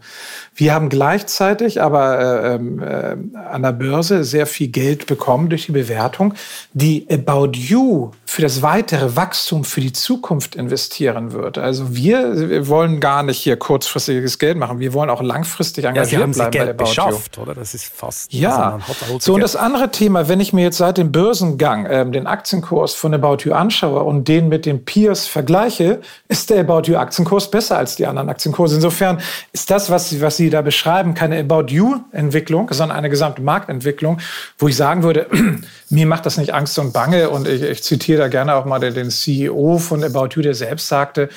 [0.54, 3.16] Wir haben gleichzeitig aber äh, äh,
[3.50, 6.34] an der Börse sehr viel Geld bekommen durch die Bewertung,
[6.74, 11.58] die About You für das weitere Wachstum, für die Zukunft investieren wird.
[11.58, 14.78] Also wir, wir wollen gar nicht hier kurzfristiges Geld machen.
[14.78, 17.42] Wir wollen auch langfristig engagiert ja, Sie haben bleiben Geld bei About beschafft, You.
[17.42, 17.54] oder?
[17.56, 18.32] Das ist fast.
[18.32, 18.78] Ja.
[18.86, 22.28] Also so und das andere Thema, wenn ich mir jetzt seit dem Börsengang äh, den
[22.28, 26.96] Aktienkurs von About You anschaue und den mit den Peers vergleiche, ist der About You
[26.96, 28.76] Aktienkurs besser als die anderen Aktienkurse.
[28.76, 29.18] Insofern
[29.52, 33.42] ist das, was Sie, was Sie da beschreiben, keine About You Entwicklung, sondern eine gesamte
[33.42, 34.20] Marktentwicklung,
[34.58, 35.26] wo ich sagen würde,
[35.88, 37.30] mir macht das nicht Angst und Bange.
[37.30, 40.54] Und ich, ich zitiere da gerne auch mal den, den CEO von About You, der
[40.54, 41.28] selbst sagte,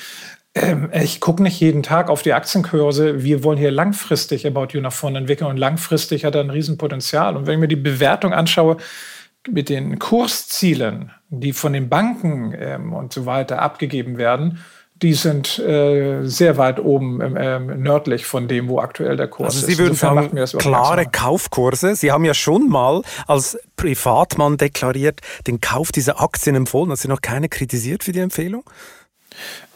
[0.54, 3.22] ähm, ich gucke nicht jeden Tag auf die Aktienkurse.
[3.24, 7.36] Wir wollen hier langfristig About You nach vorne entwickeln und langfristig hat er ein Riesenpotenzial.
[7.36, 8.76] Und wenn ich mir die Bewertung anschaue,
[9.50, 14.58] mit den Kurszielen, die von den Banken ähm, und so weiter abgegeben werden,
[15.00, 19.64] die sind äh, sehr weit oben äh, nördlich von dem, wo aktuell der Kurs ist.
[19.64, 21.96] Also Sie würden sagen, klare Kaufkurse.
[21.96, 26.92] Sie haben ja schon mal als Privatmann deklariert, den Kauf dieser Aktien empfohlen.
[26.92, 28.62] Hat Sie noch keine kritisiert für die Empfehlung?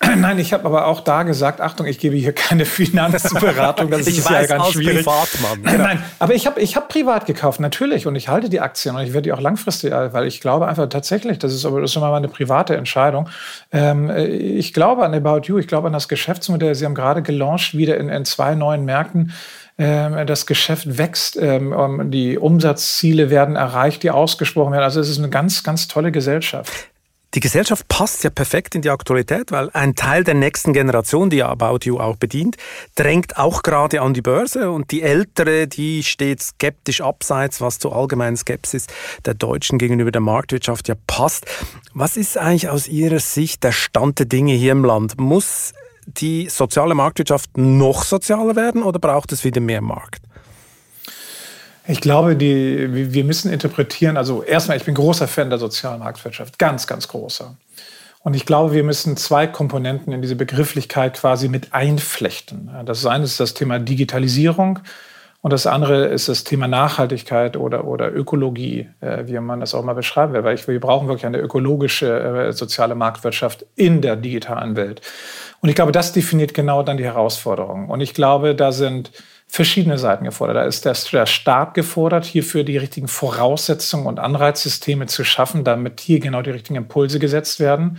[0.17, 4.29] Nein, ich habe aber auch da gesagt, Achtung, ich gebe hier keine Finanzberatung, das ist
[4.29, 5.05] ja ganz schwierig.
[5.05, 5.63] Privatmann.
[5.77, 5.85] Genau.
[5.85, 9.03] Nein, aber ich habe ich hab privat gekauft, natürlich, und ich halte die Aktien und
[9.03, 11.97] ich werde die auch langfristig, weil ich glaube einfach tatsächlich, das ist aber das ist
[11.97, 13.29] immer meine private Entscheidung.
[13.73, 16.75] Ähm, ich glaube an About You, ich glaube an das Geschäftsmodell.
[16.75, 19.33] Sie haben gerade gelauncht, wieder in, in zwei neuen Märkten
[19.79, 24.85] ähm, das Geschäft wächst, ähm, die Umsatzziele werden erreicht, die ausgesprochen werden.
[24.85, 26.89] Also es ist eine ganz, ganz tolle Gesellschaft.
[27.35, 31.43] Die Gesellschaft passt ja perfekt in die Aktualität, weil ein Teil der nächsten Generation, die
[31.43, 32.57] About You auch bedient,
[32.95, 37.95] drängt auch gerade an die Börse und die ältere, die steht skeptisch abseits, was zur
[37.95, 38.87] allgemeinen Skepsis
[39.27, 41.45] der Deutschen gegenüber der Marktwirtschaft ja passt.
[41.93, 45.21] Was ist eigentlich aus Ihrer Sicht der Stand der Dinge hier im Land?
[45.21, 45.75] Muss
[46.07, 50.23] die soziale Marktwirtschaft noch sozialer werden oder braucht es wieder mehr Markt?
[51.89, 56.59] Ich glaube, die, wir müssen interpretieren, also erstmal, ich bin großer Fan der sozialen Marktwirtschaft,
[56.59, 57.57] ganz, ganz großer.
[58.25, 62.71] Und ich glaube, wir müssen zwei Komponenten in diese Begrifflichkeit quasi mit einflechten.
[62.85, 64.81] Das eine ist das Thema Digitalisierung
[65.43, 69.85] und das andere ist das Thema Nachhaltigkeit oder, oder Ökologie, äh, wie man das auch
[69.85, 70.43] mal beschreiben will.
[70.43, 75.03] Weil ich, wir brauchen wirklich eine ökologische äh, soziale Marktwirtschaft in der digitalen Welt.
[75.61, 77.89] Und ich glaube, das definiert genau dann die Herausforderungen.
[77.89, 79.13] Und ich glaube, da sind
[79.47, 80.57] verschiedene Seiten gefordert.
[80.57, 86.21] Da ist der Staat gefordert, hierfür die richtigen Voraussetzungen und Anreizsysteme zu schaffen, damit hier
[86.21, 87.99] genau die richtigen Impulse gesetzt werden.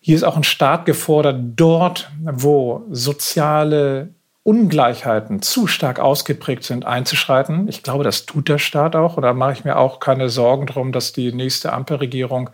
[0.00, 7.68] Hier ist auch ein Staat gefordert, dort, wo soziale Ungleichheiten zu stark ausgeprägt sind, einzuschreiten.
[7.68, 9.16] Ich glaube, das tut der Staat auch.
[9.16, 12.50] Und da mache ich mir auch keine Sorgen drum, dass die nächste Ampelregierung,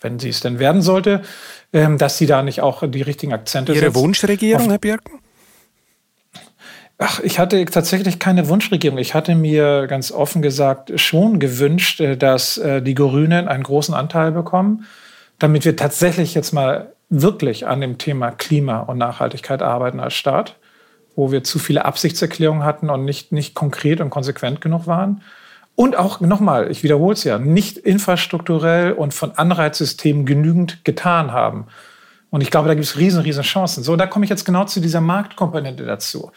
[0.00, 1.22] wenn sie es denn werden sollte,
[1.72, 3.96] ähm, dass sie da nicht auch die richtigen Akzente Ihre setzt.
[3.96, 5.20] Ihre Wunschregierung, Herr Birken?
[7.00, 8.98] Ach, ich hatte tatsächlich keine Wunschregierung.
[8.98, 13.94] Ich hatte mir ganz offen gesagt schon gewünscht, äh, dass äh, die Grünen einen großen
[13.94, 14.84] Anteil bekommen,
[15.38, 20.56] damit wir tatsächlich jetzt mal wirklich an dem Thema Klima und Nachhaltigkeit arbeiten als Staat,
[21.14, 25.22] wo wir zu viele Absichtserklärungen hatten und nicht, nicht konkret und konsequent genug waren.
[25.76, 31.68] Und auch nochmal, ich wiederhole es ja, nicht infrastrukturell und von Anreizsystemen genügend getan haben.
[32.30, 33.84] Und ich glaube, da gibt es riesen, riesen Chancen.
[33.84, 36.32] So, da komme ich jetzt genau zu dieser Marktkomponente dazu.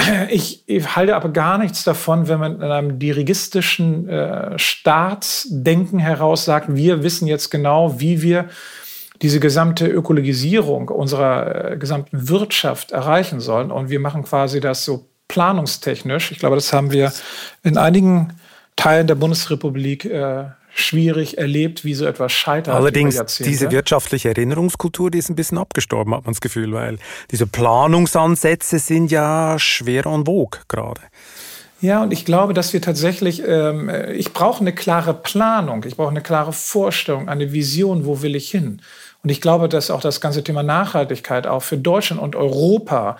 [0.30, 6.44] Ich, ich, halte aber gar nichts davon, wenn man in einem dirigistischen äh, Staatsdenken heraus
[6.44, 8.48] sagt, wir wissen jetzt genau, wie wir
[9.22, 13.70] diese gesamte Ökologisierung unserer äh, gesamten Wirtschaft erreichen sollen.
[13.70, 16.32] Und wir machen quasi das so planungstechnisch.
[16.32, 17.12] Ich glaube, das haben wir
[17.62, 18.32] in einigen
[18.80, 22.74] Teilen der Bundesrepublik äh, schwierig erlebt, wie so etwas scheitert.
[22.74, 26.98] Allerdings, diese wirtschaftliche Erinnerungskultur, die ist ein bisschen abgestorben, hat man das Gefühl, weil
[27.30, 31.02] diese Planungsansätze sind ja schwer en vogue gerade.
[31.82, 36.10] Ja, und ich glaube, dass wir tatsächlich, ähm, ich brauche eine klare Planung, ich brauche
[36.10, 38.82] eine klare Vorstellung, eine Vision, wo will ich hin.
[39.22, 43.18] Und ich glaube, dass auch das ganze Thema Nachhaltigkeit auch für Deutschland und Europa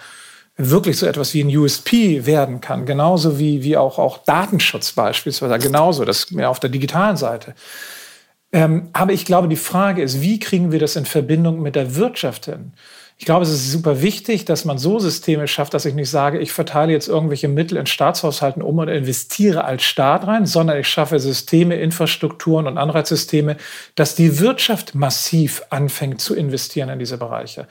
[0.69, 5.59] wirklich so etwas wie ein USP werden kann, genauso wie, wie auch, auch Datenschutz beispielsweise,
[5.59, 7.55] genauso, das mehr auf der digitalen Seite.
[8.53, 11.95] Ähm, aber ich glaube, die Frage ist, wie kriegen wir das in Verbindung mit der
[11.95, 12.73] Wirtschaft hin?
[13.21, 16.39] Ich glaube, es ist super wichtig, dass man so Systeme schafft, dass ich nicht sage,
[16.39, 20.89] ich verteile jetzt irgendwelche Mittel in Staatshaushalten um und investiere als Staat rein, sondern ich
[20.89, 23.59] schaffe Systeme, Infrastrukturen und Anreizsysteme,
[23.95, 27.69] dass die Wirtschaft massiv anfängt zu investieren in diese Bereiche.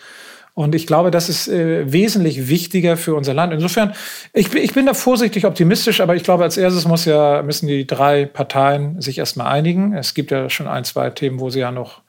[0.60, 3.54] Und ich glaube, das ist äh, wesentlich wichtiger für unser Land.
[3.54, 3.93] Insofern,
[4.34, 7.88] ich, ich bin da vorsichtig optimistisch, aber ich glaube, als erstes muss ja, müssen die
[7.88, 9.93] drei Parteien sich erstmal einigen.
[9.93, 12.02] Es gibt ja schon ein, zwei Themen, wo sie ja noch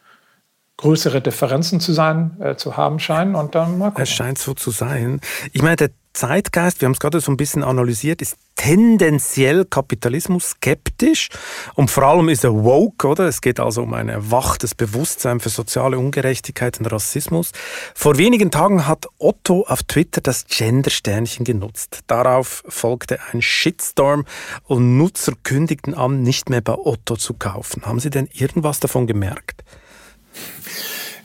[0.81, 4.03] größere Differenzen zu sein, äh, zu haben scheinen und dann mal gucken.
[4.03, 5.21] Es scheint so zu sein.
[5.53, 10.51] Ich meine, der Zeitgeist, wir haben es gerade so ein bisschen analysiert, ist tendenziell Kapitalismus
[10.51, 11.29] skeptisch
[11.75, 13.29] und vor allem ist er woke, oder?
[13.29, 17.53] Es geht also um ein erwachtes Bewusstsein für soziale Ungerechtigkeit und Rassismus.
[17.95, 22.01] Vor wenigen Tagen hat Otto auf Twitter das Gender-Sternchen genutzt.
[22.07, 24.25] Darauf folgte ein Shitstorm
[24.65, 27.85] und Nutzer kündigten an, nicht mehr bei Otto zu kaufen.
[27.85, 29.63] Haben Sie denn irgendwas davon gemerkt?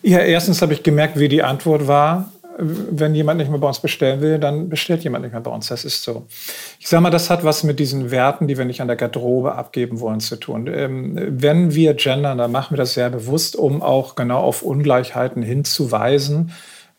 [0.07, 3.79] Ja, erstens habe ich gemerkt, wie die Antwort war wenn jemand nicht mehr bei uns
[3.79, 5.67] bestellen will, dann bestellt jemand nicht mehr bei uns.
[5.67, 6.25] Das ist so.
[6.79, 9.55] Ich sage mal, das hat was mit diesen Werten, die wir nicht an der Garderobe
[9.55, 10.67] abgeben wollen, zu tun.
[10.67, 15.43] Ähm, wenn wir gendern, dann machen wir das sehr bewusst, um auch genau auf Ungleichheiten
[15.43, 16.51] hinzuweisen.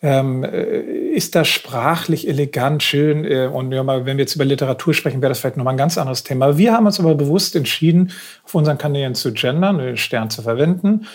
[0.02, 3.24] Ähm, äh, ist das sprachlich elegant, schön?
[3.24, 5.78] Äh, und ja, mal, wenn wir jetzt über Literatur sprechen, wäre das vielleicht nochmal ein
[5.78, 6.58] ganz anderes Thema.
[6.58, 8.12] Wir haben uns aber bewusst entschieden,
[8.44, 11.06] auf unseren Kanälen zu gendern, den Stern zu verwenden.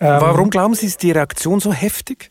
[0.00, 2.30] Ähm, Warum glauben Sie, ist die Reaktion so heftig?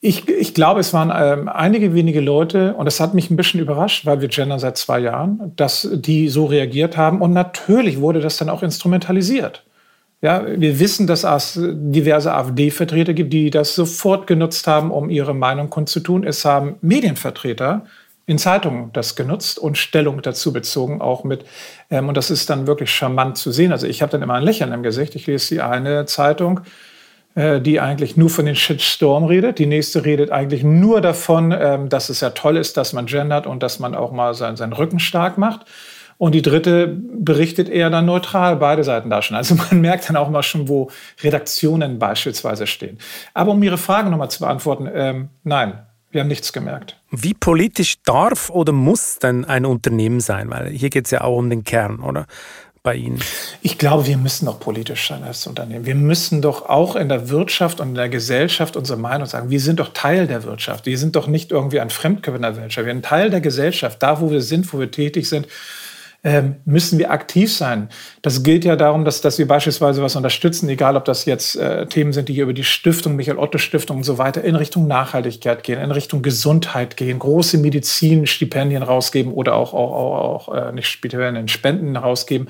[0.00, 3.60] Ich, ich glaube, es waren ähm, einige wenige Leute, und das hat mich ein bisschen
[3.60, 7.20] überrascht, weil wir gendern seit zwei Jahren, dass die so reagiert haben.
[7.20, 9.64] Und natürlich wurde das dann auch instrumentalisiert.
[10.22, 15.34] Ja, wir wissen, dass es diverse AfD-Vertreter gibt, die das sofort genutzt haben, um ihre
[15.34, 16.24] Meinung kundzutun.
[16.24, 17.84] Es haben Medienvertreter
[18.26, 21.44] in Zeitungen das genutzt und Stellung dazu bezogen, auch mit,
[21.90, 23.70] ähm, und das ist dann wirklich charmant zu sehen.
[23.70, 25.14] Also ich habe dann immer ein Lächeln im Gesicht.
[25.14, 26.60] Ich lese die eine Zeitung,
[27.36, 29.60] äh, die eigentlich nur von den Shitstorm redet.
[29.60, 33.46] Die nächste redet eigentlich nur davon, ähm, dass es ja toll ist, dass man gendert
[33.46, 35.64] und dass man auch mal seinen, seinen Rücken stark macht.
[36.18, 39.36] Und die dritte berichtet eher dann neutral beide Seiten da schon.
[39.36, 40.90] Also man merkt dann auch mal schon, wo
[41.22, 42.98] Redaktionen beispielsweise stehen.
[43.34, 46.96] Aber um Ihre Frage nochmal zu beantworten, ähm, nein, wir haben nichts gemerkt.
[47.10, 50.50] Wie politisch darf oder muss denn ein Unternehmen sein?
[50.50, 52.26] Weil hier geht es ja auch um den Kern, oder?
[52.86, 53.18] bei Ihnen?
[53.62, 55.86] Ich glaube, wir müssen doch politisch sein als Unternehmen.
[55.86, 59.50] Wir müssen doch auch in der Wirtschaft und in der Gesellschaft unsere Meinung sagen.
[59.50, 60.86] Wir sind doch Teil der Wirtschaft.
[60.86, 62.86] Wir sind doch nicht irgendwie ein Fremdkörper in der Wirtschaft.
[62.86, 64.00] Wir sind Teil der Gesellschaft.
[64.00, 65.48] Da, wo wir sind, wo wir tätig sind,
[66.26, 67.88] ähm, müssen wir aktiv sein.
[68.20, 71.86] Das gilt ja darum, dass, dass wir beispielsweise was unterstützen, egal ob das jetzt äh,
[71.86, 75.80] Themen sind, die hier über die Stiftung, Michael-Otto-Stiftung und so weiter, in Richtung Nachhaltigkeit gehen,
[75.80, 81.46] in Richtung Gesundheit gehen, große Medizinstipendien rausgeben oder auch, auch, auch, auch äh, nicht Stipendien,
[81.46, 82.48] Spenden rausgeben.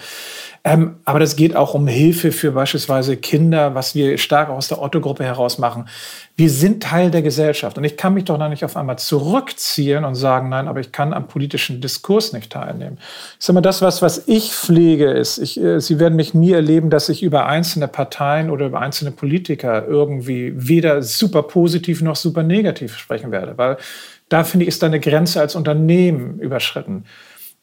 [0.66, 4.82] Ähm, aber das geht auch um Hilfe für beispielsweise Kinder, was wir stark aus der
[4.82, 5.88] Otto-Gruppe heraus machen.
[6.34, 7.78] Wir sind Teil der Gesellschaft.
[7.78, 10.90] Und ich kann mich doch noch nicht auf einmal zurückziehen und sagen, nein, aber ich
[10.90, 12.98] kann am politischen Diskurs nicht teilnehmen.
[13.38, 16.50] Ich sage mal, das, was, was ich pflege, ist, ich, äh, Sie werden mich nie
[16.50, 22.16] erleben, dass ich über einzelne Parteien oder über einzelne Politiker irgendwie weder super positiv noch
[22.16, 23.56] super negativ sprechen werde.
[23.56, 23.76] Weil
[24.28, 27.04] da finde ich, ist eine Grenze als Unternehmen überschritten.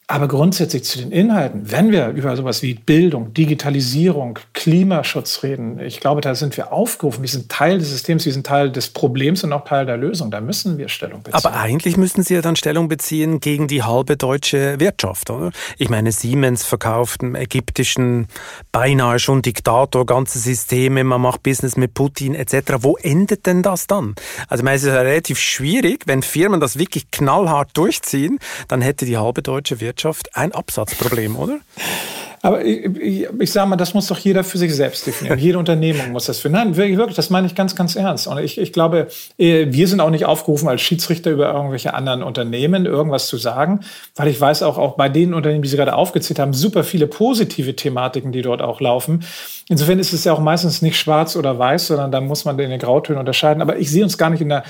[0.07, 5.99] Aber grundsätzlich zu den Inhalten, wenn wir über sowas wie Bildung, Digitalisierung, Klimaschutz reden, ich
[5.99, 7.21] glaube, da sind wir aufgerufen.
[7.21, 10.31] Wir sind Teil des Systems, wir sind Teil des Problems und auch Teil der Lösung.
[10.31, 11.35] Da müssen wir Stellung beziehen.
[11.35, 15.51] Aber eigentlich müssten Sie ja dann Stellung beziehen gegen die halbe deutsche Wirtschaft, oder?
[15.77, 18.27] Ich meine, Siemens verkauft einem ägyptischen
[18.71, 22.75] beinahe schon Diktator ganze Systeme, man macht Business mit Putin etc.
[22.79, 24.15] Wo endet denn das dann?
[24.47, 28.81] Also ich meine, es ist ja relativ schwierig, wenn Firmen das wirklich knallhart durchziehen, dann
[28.81, 31.59] hätte die halbe deutsche Wirtschaft ein Absatzproblem, oder?
[32.45, 35.39] Aber ich, ich, ich sage mal, das muss doch jeder für sich selbst definieren.
[35.39, 36.57] Jede Unternehmung muss das finden.
[36.57, 38.27] Nein, wirklich, das meine ich ganz, ganz ernst.
[38.27, 42.21] Und ich, ich glaube, äh, wir sind auch nicht aufgerufen, als Schiedsrichter über irgendwelche anderen
[42.21, 43.79] Unternehmen irgendwas zu sagen,
[44.17, 47.07] weil ich weiß auch, auch bei den Unternehmen, die Sie gerade aufgezählt haben, super viele
[47.07, 49.23] positive Thematiken, die dort auch laufen.
[49.69, 52.71] Insofern ist es ja auch meistens nicht schwarz oder weiß, sondern da muss man in
[52.71, 53.61] den Grautönen unterscheiden.
[53.61, 54.63] Aber ich sehe uns gar nicht in der,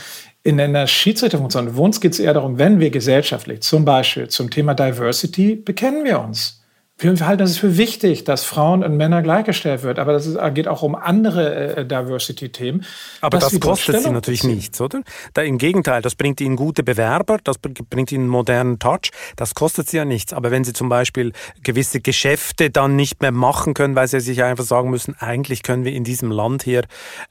[0.43, 1.73] in einer Schiedsrichterfunktion.
[1.73, 6.03] Für uns geht es eher darum, wenn wir gesellschaftlich zum Beispiel zum Thema Diversity bekennen
[6.03, 6.62] wir uns.
[6.99, 10.84] Wir halten es für wichtig, dass Frauen und Männer gleichgestellt wird, aber das geht auch
[10.84, 12.86] um andere äh, Diversity-Themen.
[13.19, 15.01] Aber das kostet sie natürlich nichts, oder?
[15.34, 19.56] Da, Im Gegenteil, das bringt ihnen gute Bewerber, das bringt ihnen einen modernen Touch, das
[19.56, 20.34] kostet sie ja nichts.
[20.34, 24.43] Aber wenn sie zum Beispiel gewisse Geschäfte dann nicht mehr machen können, weil sie sich
[24.43, 26.84] einfach sagen müssen, eigentlich können wir in diesem Land hier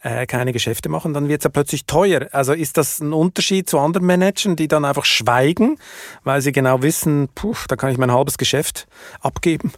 [0.03, 2.27] äh, keine Geschäfte machen, dann wird es ja plötzlich teuer.
[2.33, 5.79] Also ist das ein Unterschied zu anderen Managern, die dann einfach schweigen,
[6.25, 8.89] weil sie genau wissen, puh, da kann ich mein halbes Geschäft
[9.21, 9.52] abgeben?
[9.53, 9.73] Geben?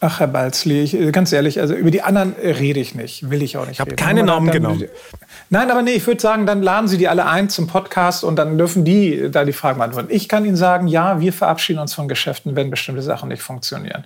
[0.00, 3.56] Ach, Herr Balzli, ich, ganz ehrlich, also über die anderen rede ich nicht, will ich
[3.56, 3.74] auch nicht.
[3.74, 4.84] Ich habe keine Namen genommen.
[5.48, 8.36] Nein, aber nee, ich würde sagen, dann laden Sie die alle ein zum Podcast und
[8.36, 10.08] dann dürfen die da die Fragen beantworten.
[10.10, 14.04] Ich kann Ihnen sagen, ja, wir verabschieden uns von Geschäften, wenn bestimmte Sachen nicht funktionieren.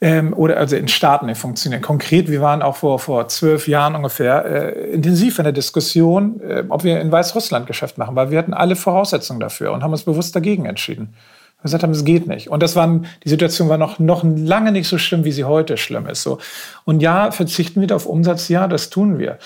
[0.00, 1.80] Ähm, oder also in Staaten nicht funktionieren.
[1.80, 6.64] Konkret, wir waren auch vor, vor zwölf Jahren ungefähr äh, intensiv in der Diskussion, äh,
[6.68, 10.02] ob wir in Weißrussland Geschäft machen, weil wir hatten alle Voraussetzungen dafür und haben uns
[10.02, 11.14] bewusst dagegen entschieden
[11.64, 12.48] gesagt haben, es geht nicht.
[12.48, 15.76] Und das waren, die Situation war noch, noch lange nicht so schlimm, wie sie heute
[15.76, 16.22] schlimm ist.
[16.22, 16.38] So.
[16.84, 18.48] Und ja, verzichten wir auf Umsatz?
[18.48, 19.38] Ja, das tun wir.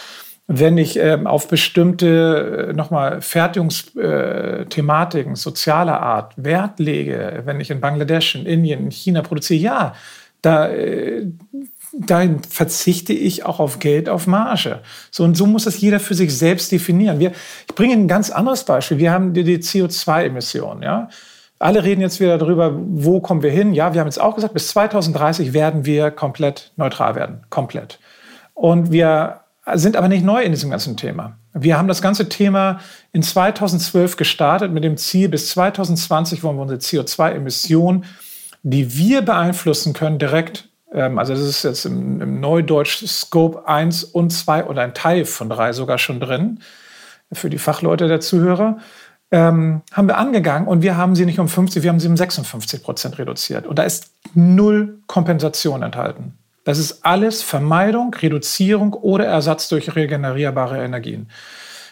[0.48, 7.70] Wenn ich ähm, auf bestimmte, äh, nochmal, Fertigungsthematiken äh, sozialer Art Wert lege, wenn ich
[7.70, 9.94] in Bangladesch, in Indien, in China produziere, ja,
[10.42, 11.26] da, äh,
[11.92, 14.80] da verzichte ich auch auf Geld, auf Marge.
[15.10, 17.20] So, und so muss das jeder für sich selbst definieren.
[17.20, 17.32] Wir,
[17.68, 18.98] ich bringe ein ganz anderes Beispiel.
[18.98, 21.08] Wir haben die, die CO2-Emissionen, ja.
[21.58, 23.74] Alle reden jetzt wieder darüber, wo kommen wir hin?
[23.74, 27.44] Ja, wir haben jetzt auch gesagt, bis 2030 werden wir komplett neutral werden.
[27.50, 27.98] Komplett.
[28.54, 29.40] Und wir
[29.74, 31.36] sind aber nicht neu in diesem ganzen Thema.
[31.52, 32.80] Wir haben das ganze Thema
[33.12, 38.04] in 2012 gestartet mit dem Ziel, bis 2020 wollen wir unsere CO2-Emissionen,
[38.62, 44.04] die wir beeinflussen können, direkt, ähm, also das ist jetzt im, im Neudeutsch Scope 1
[44.04, 46.60] und 2 oder ein Teil von 3 sogar schon drin,
[47.32, 48.78] für die Fachleute der Zuhörer
[49.30, 52.16] ähm, haben wir angegangen und wir haben sie nicht um 50, wir haben sie um
[52.16, 53.66] 56 Prozent reduziert.
[53.66, 56.38] Und da ist null Kompensation enthalten.
[56.64, 61.30] Das ist alles Vermeidung, Reduzierung oder Ersatz durch regenerierbare Energien.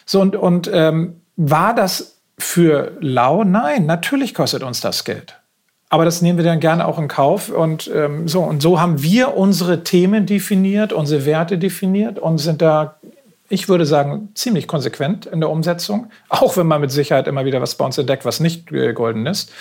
[0.05, 3.43] So, und, und ähm, war das für lau?
[3.43, 5.39] Nein, natürlich kostet uns das Geld.
[5.89, 7.49] Aber das nehmen wir dann gerne auch in Kauf.
[7.49, 12.61] Und, ähm, so, und so haben wir unsere Themen definiert, unsere Werte definiert und sind
[12.61, 12.97] da
[13.49, 17.61] ich würde sagen, ziemlich konsequent in der Umsetzung, auch wenn man mit Sicherheit immer wieder
[17.61, 19.51] was bei uns entdeckt, was nicht äh, golden ist.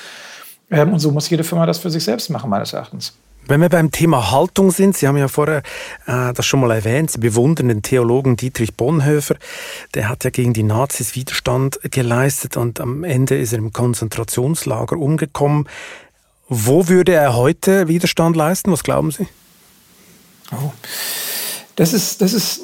[0.71, 3.13] Ähm, und so muss jede Firma das für sich selbst machen, meines Erachtens.
[3.49, 5.63] Wenn wir beim Thema Haltung sind, Sie haben ja vorher
[6.07, 9.37] äh, das schon mal erwähnt, Sie bewundern den Theologen Dietrich Bonhoeffer.
[9.95, 14.97] Der hat ja gegen die Nazis Widerstand geleistet und am Ende ist er im Konzentrationslager
[14.97, 15.69] umgekommen.
[16.49, 18.73] Wo würde er heute Widerstand leisten?
[18.73, 19.29] Was glauben Sie?
[20.51, 20.73] Oh.
[21.77, 22.63] Das ist, das ist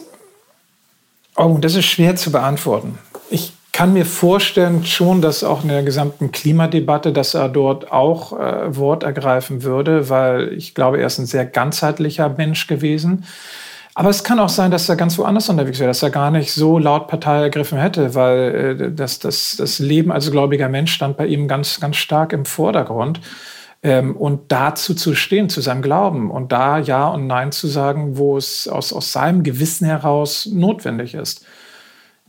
[1.37, 2.99] Oh, das ist schwer zu beantworten.
[3.31, 8.39] Ich kann mir vorstellen schon, dass auch in der gesamten Klimadebatte, dass er dort auch
[8.39, 13.25] äh, Wort ergreifen würde, weil ich glaube, er ist ein sehr ganzheitlicher Mensch gewesen.
[13.95, 16.53] Aber es kann auch sein, dass er ganz woanders unterwegs wäre, dass er gar nicht
[16.53, 21.17] so laut Partei ergriffen hätte, weil äh, das, das, das Leben als gläubiger Mensch stand
[21.17, 23.21] bei ihm ganz, ganz stark im Vordergrund
[23.83, 28.17] ähm, und dazu zu stehen, zu seinem Glauben und da Ja und Nein zu sagen,
[28.17, 31.45] wo es aus, aus seinem Gewissen heraus notwendig ist.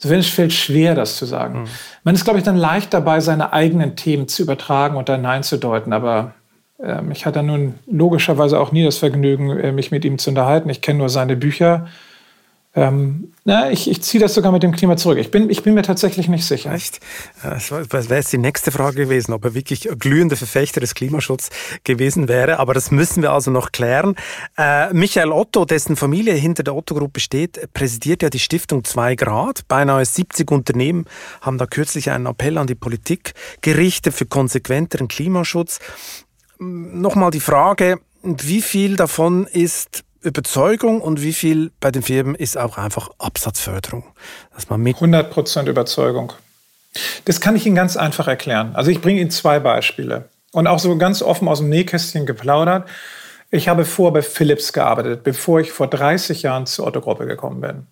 [0.04, 1.62] Also es fällt schwer, das zu sagen.
[1.62, 1.68] Mhm.
[2.04, 5.44] Man ist, glaube ich, dann leicht dabei, seine eigenen Themen zu übertragen und dann Nein
[5.44, 6.34] zu deuten, aber
[6.82, 10.70] ähm, ich hatte nun logischerweise auch nie das Vergnügen, äh, mich mit ihm zu unterhalten.
[10.70, 11.88] Ich kenne nur seine Bücher.
[12.76, 15.20] Ähm, na, ich, ich ziehe das sogar mit dem Klima zurück.
[15.20, 16.74] Ich bin, ich bin mir tatsächlich nicht sicher.
[16.74, 17.00] Echt?
[17.44, 21.52] Das wäre jetzt die nächste Frage gewesen, ob er wirklich glühender Verfechter des Klimaschutzes
[21.84, 22.58] gewesen wäre.
[22.58, 24.16] Aber das müssen wir also noch klären.
[24.58, 29.68] Äh, Michael Otto, dessen Familie hinter der Otto-Gruppe steht, präsidiert ja die Stiftung 2 Grad.
[29.68, 31.06] Beinahe 70 Unternehmen
[31.42, 35.80] haben da kürzlich einen Appell an die Politik gerichtet für konsequenteren Klimaschutz.
[36.58, 42.58] Nochmal die Frage, wie viel davon ist Überzeugung und wie viel bei den Firmen ist
[42.58, 44.04] auch einfach Absatzförderung?
[44.54, 46.34] Dass man mit 100 Prozent Überzeugung.
[47.26, 48.76] Das kann ich Ihnen ganz einfach erklären.
[48.76, 52.88] Also ich bringe Ihnen zwei Beispiele und auch so ganz offen aus dem Nähkästchen geplaudert.
[53.52, 57.88] Ich habe vor bei Philips gearbeitet, bevor ich vor 30 Jahren zur Otto-Gruppe gekommen bin.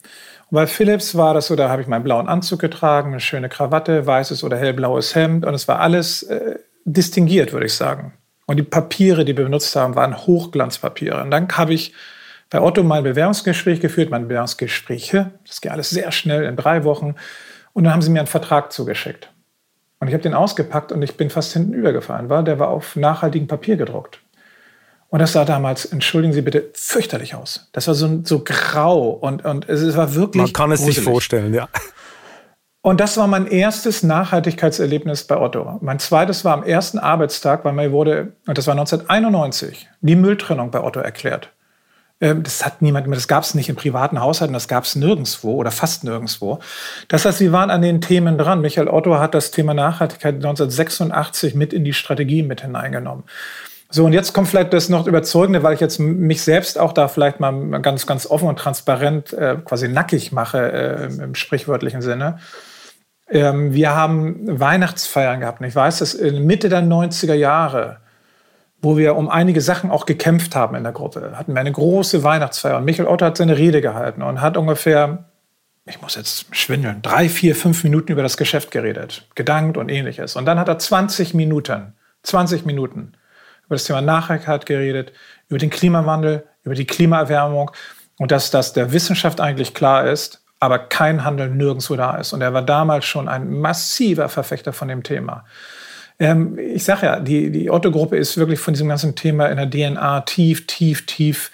[0.50, 3.50] Und bei Philips war das so, da habe ich meinen blauen Anzug getragen, eine schöne
[3.50, 6.56] Krawatte, weißes oder hellblaues Hemd und es war alles äh,
[6.86, 8.14] distinguiert, würde ich sagen.
[8.48, 11.22] Und die Papiere, die wir benutzt haben, waren Hochglanzpapiere.
[11.22, 11.94] Und dann habe ich
[12.52, 15.32] bei Otto mein Bewerbungsgespräch geführt, mein Bewerbungsgespräche.
[15.47, 17.16] Das ging alles sehr schnell in drei Wochen.
[17.74, 19.32] Und dann haben sie mir einen Vertrag zugeschickt.
[19.99, 22.95] Und ich habe den ausgepackt und ich bin fast hinten übergefallen, weil der war auf
[22.95, 24.20] nachhaltigem Papier gedruckt.
[25.08, 27.70] Und das sah damals, entschuldigen Sie bitte, fürchterlich aus.
[27.72, 30.43] Das war so, so grau und, und es war wirklich.
[30.43, 30.95] Man kann es gruselig.
[30.97, 31.70] sich vorstellen, ja.
[32.82, 35.78] Und das war mein erstes Nachhaltigkeitserlebnis bei Otto.
[35.82, 40.72] Mein zweites war am ersten Arbeitstag, weil mir wurde, und das war 1991, die Mülltrennung
[40.72, 41.52] bei Otto erklärt.
[42.22, 44.95] Ähm, das hat niemand mehr, das gab es nicht in privaten Haushalten, das gab es
[44.95, 46.59] nirgendwo oder fast nirgendwo.
[47.07, 48.61] Das heißt, wir waren an den Themen dran.
[48.61, 53.24] Michael Otto hat das Thema Nachhaltigkeit 1986 mit in die Strategie mit hineingenommen.
[53.93, 57.09] So, und jetzt kommt vielleicht das noch Überzeugende, weil ich jetzt mich selbst auch da
[57.09, 57.51] vielleicht mal
[57.82, 62.39] ganz, ganz offen und transparent äh, quasi nackig mache, äh, im sprichwörtlichen Sinne.
[63.30, 65.59] Ähm, wir haben Weihnachtsfeiern gehabt.
[65.59, 67.97] Und ich weiß, dass in Mitte der 90er Jahre
[68.82, 71.34] wo wir um einige Sachen auch gekämpft haben in der Gruppe.
[71.38, 75.26] Hatten wir eine große Weihnachtsfeier und Michael Otto hat seine Rede gehalten und hat ungefähr,
[75.86, 80.36] ich muss jetzt schwindeln, drei, vier, fünf Minuten über das Geschäft geredet, gedankt und ähnliches.
[80.36, 83.14] Und dann hat er 20 Minuten, 20 Minuten
[83.66, 85.14] über das Thema Nachhaltigkeit geredet,
[85.48, 87.72] über den Klimawandel, über die Klimaerwärmung
[88.18, 92.34] und dass das der Wissenschaft eigentlich klar ist, aber kein Handel nirgendwo da ist.
[92.34, 95.46] Und er war damals schon ein massiver Verfechter von dem Thema.
[96.22, 99.69] Ähm, ich sage ja, die, die Otto-Gruppe ist wirklich von diesem ganzen Thema in der
[99.69, 101.51] DNA tief, tief, tief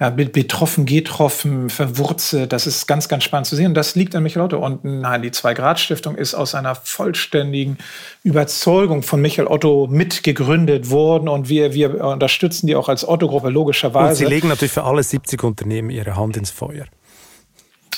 [0.00, 2.52] ja, betroffen, getroffen, verwurzelt.
[2.52, 3.66] Das ist ganz, ganz spannend zu sehen.
[3.66, 4.58] Und das liegt an Michael Otto.
[4.58, 7.78] Und nein, die Zwei-Grad-Stiftung ist aus einer vollständigen
[8.24, 11.28] Überzeugung von Michael Otto mitgegründet worden.
[11.28, 14.08] Und wir, wir unterstützen die auch als Otto-Gruppe logischerweise.
[14.08, 16.86] Und Sie legen natürlich für alle 70 Unternehmen ihre Hand ins Feuer.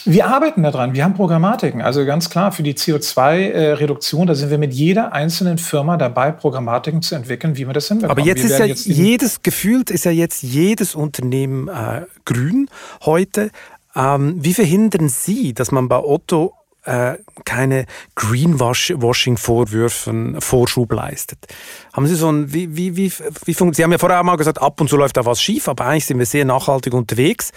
[0.06, 0.94] Wir arbeiten daran.
[0.94, 1.80] Wir haben Programmatiken.
[1.80, 7.00] Also ganz klar, für die CO2-Reduktion, da sind wir mit jeder einzelnen Firma dabei, Programmatiken
[7.00, 8.18] zu entwickeln, wie wir das hinbekommen.
[8.18, 12.68] Aber jetzt ist ja jetzt jedes, gefühlt ist ja jetzt jedes Unternehmen äh, grün
[13.04, 13.50] heute.
[13.96, 16.52] Ähm, wie verhindern Sie, dass man bei Otto
[16.84, 17.14] äh,
[17.46, 21.38] keine Greenwashing-Vorwürfen Vorschub leistet.
[21.94, 23.10] Haben Sie so ein, wie, wie, wie,
[23.46, 25.66] wie Sie haben ja vorher auch mal gesagt, ab und zu läuft da was schief,
[25.68, 27.52] aber eigentlich sind wir sehr nachhaltig unterwegs.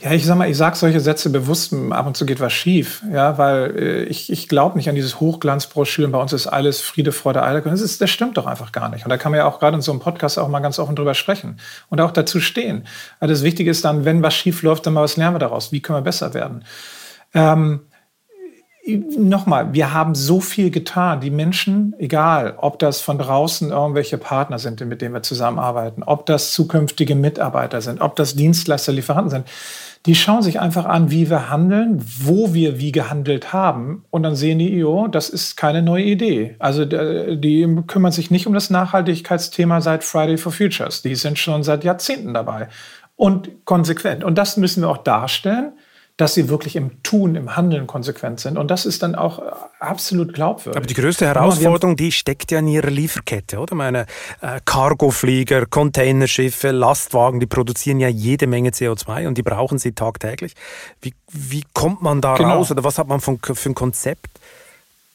[0.00, 3.02] Ja, ich sag mal, ich sag solche Sätze bewusst, ab und zu geht was schief,
[3.12, 7.12] ja, weil äh, ich, ich glaube nicht an dieses Hochglanzbroschüren, bei uns ist alles Friede,
[7.12, 7.72] Freude, Eierkuchen.
[7.72, 9.04] Das, ist, das stimmt doch einfach gar nicht.
[9.04, 10.96] Und da kann man ja auch gerade in so einem Podcast auch mal ganz offen
[10.96, 11.58] drüber sprechen
[11.88, 12.86] und auch dazu stehen.
[13.20, 15.72] Also das Wichtige ist dann, wenn was schief läuft, dann mal was lernen wir daraus.
[15.72, 16.64] Wie können wir besser werden?
[17.34, 17.80] Ähm,
[18.96, 21.20] nochmal, wir haben so viel getan.
[21.20, 26.26] Die Menschen, egal, ob das von draußen irgendwelche Partner sind, mit denen wir zusammenarbeiten, ob
[26.26, 29.46] das zukünftige Mitarbeiter sind, ob das Dienstleister, Lieferanten sind,
[30.06, 34.04] die schauen sich einfach an, wie wir handeln, wo wir wie gehandelt haben.
[34.10, 36.56] Und dann sehen die, jo, das ist keine neue Idee.
[36.58, 41.02] Also die kümmern sich nicht um das Nachhaltigkeitsthema seit Friday for Futures.
[41.02, 42.68] Die sind schon seit Jahrzehnten dabei
[43.16, 44.24] und konsequent.
[44.24, 45.72] Und das müssen wir auch darstellen
[46.18, 48.58] dass sie wirklich im Tun, im Handeln konsequent sind.
[48.58, 49.42] Und das ist dann auch äh,
[49.78, 50.76] absolut glaubwürdig.
[50.76, 53.76] Aber die größte Herausforderung, die steckt ja in ihrer Lieferkette, oder?
[53.76, 54.06] Meine
[54.40, 60.54] äh, Cargoflieger, Containerschiffe, Lastwagen, die produzieren ja jede Menge CO2 und die brauchen sie tagtäglich.
[61.00, 62.56] Wie, wie kommt man da genau.
[62.56, 64.28] raus oder was hat man von, für ein Konzept?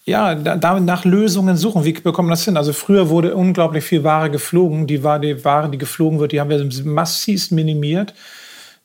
[0.06, 1.86] ja, da, nach Lösungen suchen.
[1.86, 2.58] Wie bekommen wir das hin?
[2.58, 4.86] Also früher wurde unglaublich viel Ware geflogen.
[4.86, 8.14] Die Ware, die, Ware, die geflogen wird, die haben wir massiv minimiert.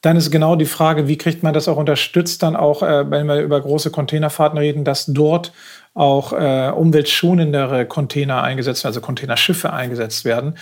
[0.01, 3.27] Dann ist genau die Frage, wie kriegt man das auch unterstützt, dann auch, äh, wenn
[3.27, 5.53] wir über große Containerfahrten reden, dass dort
[5.95, 10.55] auch äh, umweltschonendere Container eingesetzt werden, also Containerschiffe eingesetzt werden.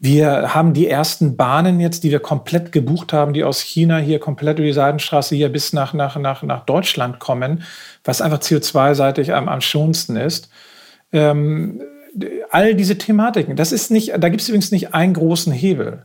[0.00, 4.18] Wir haben die ersten Bahnen jetzt, die wir komplett gebucht haben, die aus China hier
[4.18, 7.62] komplett über die Seidenstraße hier bis nach, nach, nach, nach Deutschland kommen,
[8.02, 10.50] was einfach CO2-seitig am, am schonsten ist.
[11.12, 11.82] Ähm,
[12.50, 16.04] all diese Thematiken, das ist nicht, da gibt es übrigens nicht einen großen Hebel.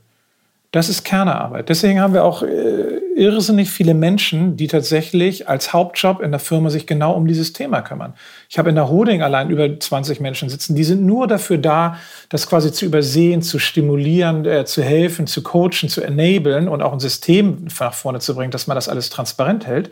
[0.78, 1.69] Das ist Kernearbeit.
[1.69, 6.69] Deswegen haben wir auch äh, irrsinnig viele Menschen, die tatsächlich als Hauptjob in der Firma
[6.69, 8.13] sich genau um dieses Thema kümmern.
[8.47, 11.97] Ich habe in der Holding allein über 20 Menschen sitzen, die sind nur dafür da,
[12.30, 16.93] das quasi zu übersehen, zu stimulieren, äh, zu helfen, zu coachen, zu enablen und auch
[16.93, 19.89] ein System nach vorne zu bringen, dass man das alles transparent hält.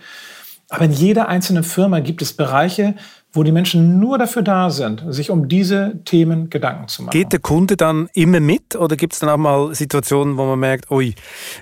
[0.69, 2.93] Aber in jeder einzelnen Firma gibt es Bereiche,
[3.36, 7.11] wo die Menschen nur dafür da sind, sich um diese Themen Gedanken zu machen.
[7.11, 10.59] Geht der Kunde dann immer mit oder gibt es dann auch mal Situationen, wo man
[10.59, 11.15] merkt, ui,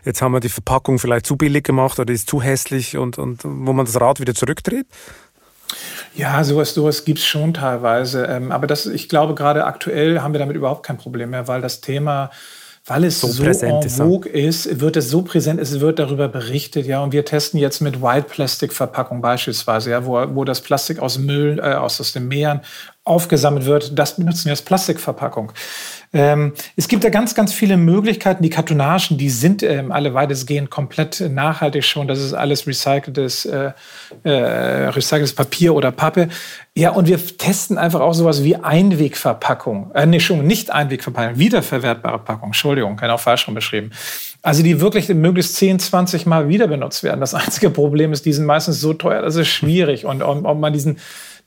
[0.05, 3.43] jetzt haben wir die Verpackung vielleicht zu billig gemacht oder ist zu hässlich und, und
[3.43, 4.85] wo man das Rad wieder zurückdreht?
[6.15, 8.25] Ja, sowas, sowas gibt es schon teilweise.
[8.25, 11.61] Ähm, aber das, ich glaube, gerade aktuell haben wir damit überhaupt kein Problem mehr, weil
[11.61, 12.29] das Thema
[12.85, 15.99] weil es so, so präsent en vogue ist, ist, wird es so präsent, es wird
[15.99, 17.01] darüber berichtet, ja.
[17.01, 21.17] Und wir testen jetzt mit White Plastic Verpackung beispielsweise, ja, wo, wo das Plastik aus
[21.17, 22.59] Müll, äh, aus, aus den Meeren
[23.05, 23.97] aufgesammelt wird.
[23.97, 25.53] Das benutzen wir als Plastikverpackung.
[26.13, 28.43] Ähm, es gibt da ganz, ganz viele Möglichkeiten.
[28.43, 32.07] Die Kartonagen, die sind ähm, alle weitestgehend komplett nachhaltig schon.
[32.07, 33.71] Das ist alles recyceltes, äh,
[34.23, 36.29] äh, recyceltes Papier oder Pappe.
[36.75, 39.91] Ja, und wir testen einfach auch sowas wie Einwegverpackung.
[39.95, 42.49] Äh, nee, schon nicht Einwegverpackung, wiederverwertbare Packung.
[42.49, 43.89] Entschuldigung, kann auch falsch rum beschrieben.
[44.43, 47.21] Also die wirklich möglichst 10, 20 Mal wieder benutzt werden.
[47.21, 50.05] Das einzige Problem ist, die sind meistens so teuer, das ist schwierig.
[50.05, 50.99] Und ob man diesen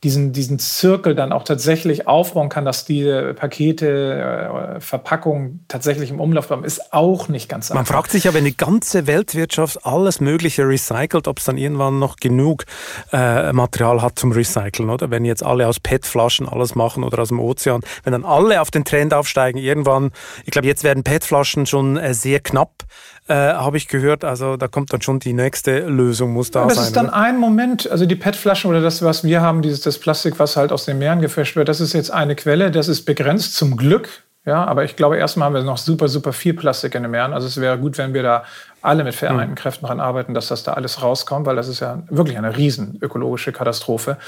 [0.03, 6.21] diesen, diesen Zirkel dann auch tatsächlich aufbauen kann, dass die Pakete, äh, Verpackungen tatsächlich im
[6.21, 7.77] Umlauf bleiben, ist auch nicht ganz einfach.
[7.77, 11.99] Man fragt sich ja, wenn die ganze Weltwirtschaft alles Mögliche recycelt, ob es dann irgendwann
[11.99, 12.65] noch genug
[13.13, 15.11] äh, Material hat zum Recyceln, oder?
[15.11, 18.71] Wenn jetzt alle aus PET-Flaschen alles machen oder aus dem Ozean, wenn dann alle auf
[18.71, 20.11] den Trend aufsteigen, irgendwann,
[20.45, 22.85] ich glaube, jetzt werden PET-Flaschen schon äh, sehr knapp
[23.29, 24.25] äh, habe ich gehört.
[24.25, 26.83] Also da kommt dann schon die nächste Lösung, muss da ja, das sein.
[26.83, 27.17] Das ist dann oder?
[27.17, 30.73] ein Moment, also die PET-Flaschen oder das, was wir haben, dieses das Plastik, was halt
[30.73, 34.09] aus den Meeren gefischt wird, das ist jetzt eine Quelle, das ist begrenzt zum Glück.
[34.45, 37.33] Ja, aber ich glaube, erstmal haben wir noch super, super viel Plastik in den Meeren.
[37.33, 38.45] Also es wäre gut, wenn wir da
[38.81, 39.57] alle mit vereinten mhm.
[39.57, 42.97] Kräften daran arbeiten, dass das da alles rauskommt, weil das ist ja wirklich eine riesen
[43.01, 44.19] ökologische Katastrophe.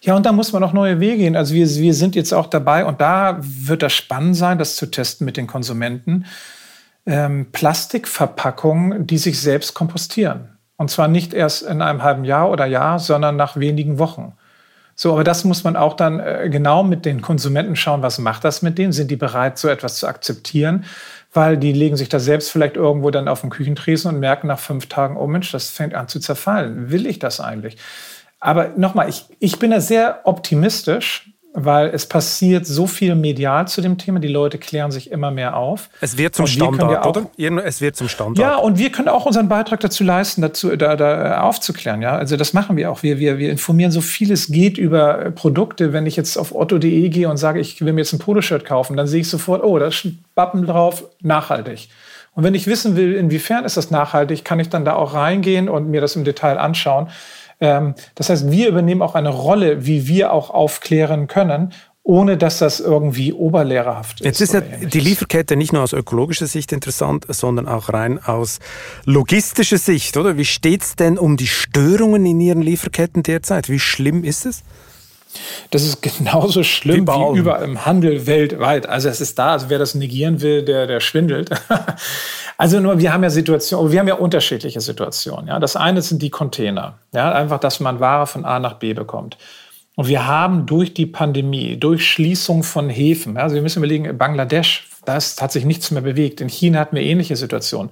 [0.00, 1.36] Ja, und da muss man noch neue Wege gehen.
[1.36, 4.86] Also wir, wir sind jetzt auch dabei und da wird das spannend sein, das zu
[4.86, 6.24] testen mit den Konsumenten
[7.06, 10.58] ähm, Plastikverpackungen, die sich selbst kompostieren.
[10.76, 14.34] Und zwar nicht erst in einem halben Jahr oder Jahr, sondern nach wenigen Wochen.
[14.98, 18.44] So, aber das muss man auch dann äh, genau mit den Konsumenten schauen, was macht
[18.44, 18.92] das mit denen?
[18.92, 20.84] Sind die bereit, so etwas zu akzeptieren?
[21.32, 24.58] Weil die legen sich da selbst vielleicht irgendwo dann auf den Küchentresen und merken nach
[24.58, 26.90] fünf Tagen, oh Mensch, das fängt an zu zerfallen.
[26.90, 27.76] Will ich das eigentlich?
[28.40, 33.80] Aber nochmal, ich, ich bin da sehr optimistisch, weil es passiert so viel medial zu
[33.80, 34.20] dem Thema.
[34.20, 35.88] Die Leute klären sich immer mehr auf.
[36.02, 37.64] Es wird zum Standard, auch, oder?
[37.64, 38.38] Es wird zum Standard.
[38.38, 42.02] Ja, und wir können auch unseren Beitrag dazu leisten, dazu da, da aufzuklären.
[42.02, 43.02] Ja, also das machen wir auch.
[43.02, 45.94] Wir, wir, wir informieren so viel es geht über Produkte.
[45.94, 48.94] Wenn ich jetzt auf otto.de gehe und sage, ich will mir jetzt ein Poloshirt kaufen,
[48.98, 51.88] dann sehe ich sofort, oh, da ist ein Wappen drauf, nachhaltig.
[52.34, 55.70] Und wenn ich wissen will, inwiefern ist das nachhaltig, kann ich dann da auch reingehen
[55.70, 57.08] und mir das im Detail anschauen.
[57.60, 61.72] Ähm, das heißt, wir übernehmen auch eine Rolle, wie wir auch aufklären können
[62.06, 64.24] ohne dass das irgendwie oberlehrerhaft ist.
[64.24, 68.60] Jetzt ist ja die Lieferkette nicht nur aus ökologischer Sicht interessant, sondern auch rein aus
[69.04, 70.36] logistischer Sicht, oder?
[70.36, 73.68] Wie steht es denn um die Störungen in Ihren Lieferketten derzeit?
[73.68, 74.62] Wie schlimm ist es?
[75.70, 78.88] Das ist genauso schlimm wie, überall im Handel weltweit.
[78.88, 81.50] Also es ist da, also wer das negieren will, der, der schwindelt.
[82.58, 85.48] also nur, wir haben ja Situationen, wir haben ja unterschiedliche Situationen.
[85.48, 86.98] Ja, das eine sind die Container.
[87.12, 89.36] Ja, einfach, dass man Ware von A nach B bekommt.
[89.96, 94.88] Und wir haben durch die Pandemie, durch Schließung von Häfen, also wir müssen überlegen, Bangladesch,
[95.06, 96.40] da hat sich nichts mehr bewegt.
[96.40, 97.90] In China hatten wir ähnliche Situationen.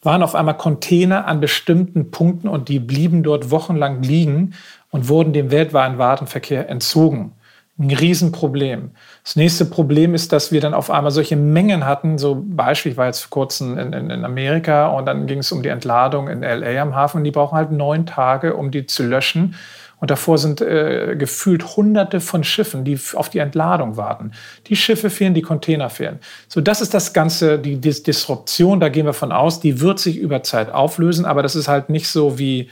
[0.00, 4.54] Waren auf einmal Container an bestimmten Punkten und die blieben dort wochenlang liegen
[4.92, 7.32] und wurden dem weltweiten Warenverkehr entzogen.
[7.78, 8.90] Ein Riesenproblem.
[9.24, 12.18] Das nächste Problem ist, dass wir dann auf einmal solche Mengen hatten.
[12.18, 15.62] So Beispiel, war jetzt vor kurzem in, in, in Amerika und dann ging es um
[15.62, 19.02] die Entladung in LA am Hafen und die brauchen halt neun Tage, um die zu
[19.02, 19.56] löschen.
[19.98, 24.32] Und davor sind äh, gefühlt Hunderte von Schiffen, die auf die Entladung warten.
[24.66, 26.18] Die Schiffe fehlen, die Container fehlen.
[26.48, 29.98] So, das ist das Ganze, die Dis Disruption, da gehen wir von aus, die wird
[29.98, 32.68] sich über Zeit auflösen, aber das ist halt nicht so wie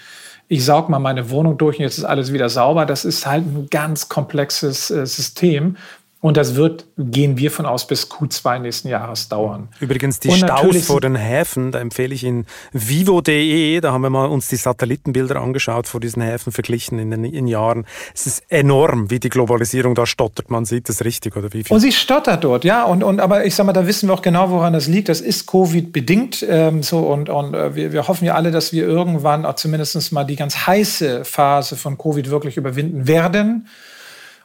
[0.53, 2.84] ich saug mal meine Wohnung durch und jetzt ist alles wieder sauber.
[2.84, 5.76] Das ist halt ein ganz komplexes äh, System.
[6.23, 9.68] Und das wird, gehen wir von aus, bis Q2 nächsten Jahres dauern.
[9.81, 14.27] Übrigens, die Staus vor den Häfen, da empfehle ich Ihnen vivo.de, da haben wir mal
[14.27, 17.87] uns die Satellitenbilder angeschaut vor diesen Häfen verglichen in den in Jahren.
[18.14, 20.51] Es ist enorm, wie die Globalisierung da stottert.
[20.51, 21.73] Man sieht das richtig, oder wie viel?
[21.73, 22.85] Und sie stottert dort, ja.
[22.85, 25.09] Und, und aber ich sag mal, da wissen wir auch genau, woran das liegt.
[25.09, 26.45] Das ist Covid-bedingt.
[26.47, 30.12] Ähm, so, und, und äh, wir, wir hoffen ja alle, dass wir irgendwann auch zumindest
[30.12, 33.68] mal die ganz heiße Phase von Covid wirklich überwinden werden.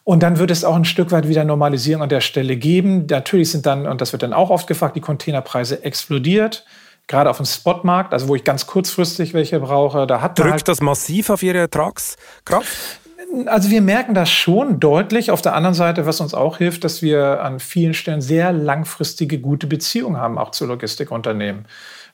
[0.06, 3.08] Und dann wird es auch ein Stück weit wieder Normalisierung an der Stelle geben.
[3.10, 6.64] Natürlich sind dann, und das wird dann auch oft gefragt, die Containerpreise explodiert.
[7.08, 10.68] Gerade auf dem Spotmarkt, also wo ich ganz kurzfristig welche brauche, da hat Drückt halt
[10.68, 12.99] das massiv auf Ihre Ertragskraft?
[13.47, 15.32] Also wir merken das schon deutlich.
[15.32, 19.39] Auf der anderen Seite, was uns auch hilft, dass wir an vielen Stellen sehr langfristige,
[19.39, 21.66] gute Beziehungen haben, auch zu Logistikunternehmen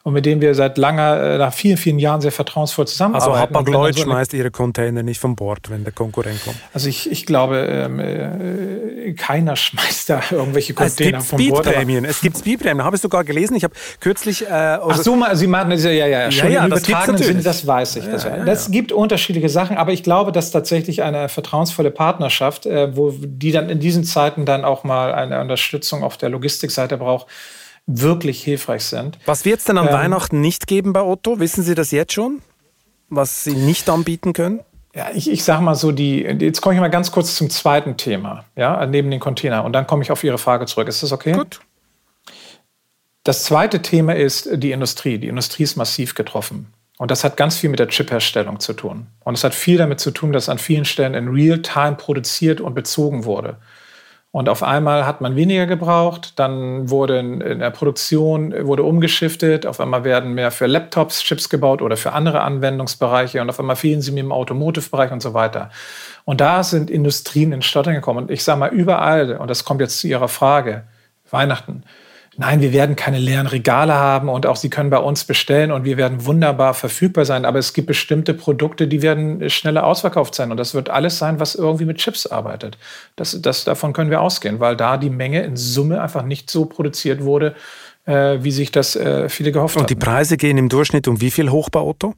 [0.03, 3.31] und mit denen wir seit langer, äh, nach vielen, vielen Jahren sehr vertrauensvoll zusammenarbeiten.
[3.31, 6.57] Also Hapag-Lloyd so schmeißt ihre Container nicht vom Bord, wenn der Konkurrent kommt?
[6.73, 11.65] Also ich, ich glaube, ähm, äh, keiner schmeißt da irgendwelche Container es vom Bord.
[11.65, 12.05] Speedprämien.
[12.05, 12.83] Es gibt Speedprämien.
[12.83, 13.55] Habe ich sogar gelesen.
[13.55, 14.47] Ich habe kürzlich...
[14.47, 16.31] Äh, Ach so, Sie meinen, ja, ja, ja.
[16.31, 18.05] Schon ja, ja, im übertragenen Sinne, das weiß ich.
[18.05, 22.65] Ja, das, ja, das gibt unterschiedliche Sachen, aber ich glaube, dass tatsächlich eine vertrauensvolle Partnerschaft,
[22.65, 26.97] äh, wo die dann in diesen Zeiten dann auch mal eine Unterstützung auf der Logistikseite
[26.97, 27.27] braucht,
[27.99, 29.17] wirklich hilfreich sind.
[29.25, 31.39] Was wird es denn an ähm, Weihnachten nicht geben bei Otto?
[31.39, 32.41] Wissen Sie das jetzt schon?
[33.09, 34.61] Was Sie nicht anbieten können?
[34.95, 37.95] Ja, ich, ich sage mal so, die, jetzt komme ich mal ganz kurz zum zweiten
[37.97, 39.63] Thema, ja, neben den Container.
[39.63, 40.87] Und dann komme ich auf Ihre Frage zurück.
[40.87, 41.33] Ist das okay?
[41.33, 41.61] Gut.
[43.23, 45.17] Das zweite Thema ist die Industrie.
[45.17, 46.73] Die Industrie ist massiv getroffen.
[46.97, 49.07] Und das hat ganz viel mit der Chipherstellung zu tun.
[49.23, 52.73] Und es hat viel damit zu tun, dass an vielen Stellen in Real-Time produziert und
[52.73, 53.57] bezogen wurde.
[54.33, 59.81] Und auf einmal hat man weniger gebraucht, dann wurde in, der Produktion wurde umgeschiftet, auf
[59.81, 64.01] einmal werden mehr für Laptops Chips gebaut oder für andere Anwendungsbereiche und auf einmal fehlen
[64.01, 65.69] sie mir im Automotive-Bereich und so weiter.
[66.23, 68.19] Und da sind Industrien in Stottern gekommen.
[68.19, 70.83] Und ich sage mal, überall, und das kommt jetzt zu Ihrer Frage,
[71.29, 71.83] Weihnachten,
[72.37, 75.83] nein, wir werden keine leeren Regale haben und auch Sie können bei uns bestellen und
[75.83, 77.45] wir werden wunderbar verfügbar sein.
[77.45, 80.51] Aber es gibt bestimmte Produkte, die werden schneller ausverkauft sein.
[80.51, 82.77] Und das wird alles sein, was irgendwie mit Chips arbeitet.
[83.15, 86.65] Das, das, davon können wir ausgehen, weil da die Menge in Summe einfach nicht so
[86.65, 87.55] produziert wurde,
[88.05, 89.83] äh, wie sich das äh, viele gehofft haben.
[89.83, 92.15] Und die Preise gehen im Durchschnitt um wie viel hoch bei Otto?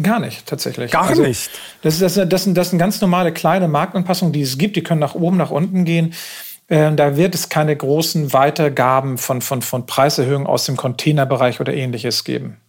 [0.00, 0.90] Gar nicht, tatsächlich.
[0.90, 1.50] Gar also, nicht.
[1.82, 4.76] Das, ist, das, das, das sind ganz normale kleine Marktanpassungen, die es gibt.
[4.76, 6.14] Die können nach oben, nach unten gehen.
[6.72, 11.74] Ähm, da wird es keine großen Weitergaben von, von, von Preiserhöhungen aus dem Containerbereich oder
[11.74, 12.62] ähnliches geben.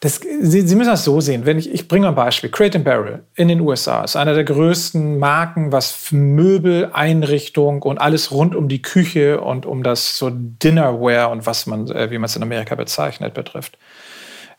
[0.00, 1.46] Das, Sie, Sie, müssen das so sehen.
[1.46, 2.50] Wenn ich, ich bringe ein Beispiel.
[2.50, 8.32] Crate Barrel in den USA ist einer der größten Marken, was Möbel, Einrichtung und alles
[8.32, 12.26] rund um die Küche und um das so Dinnerware und was man, äh, wie man
[12.26, 13.78] es in Amerika bezeichnet, betrifft.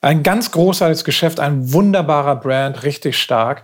[0.02, 3.62] Ein ganz großartiges Geschäft, ein wunderbarer Brand, richtig stark.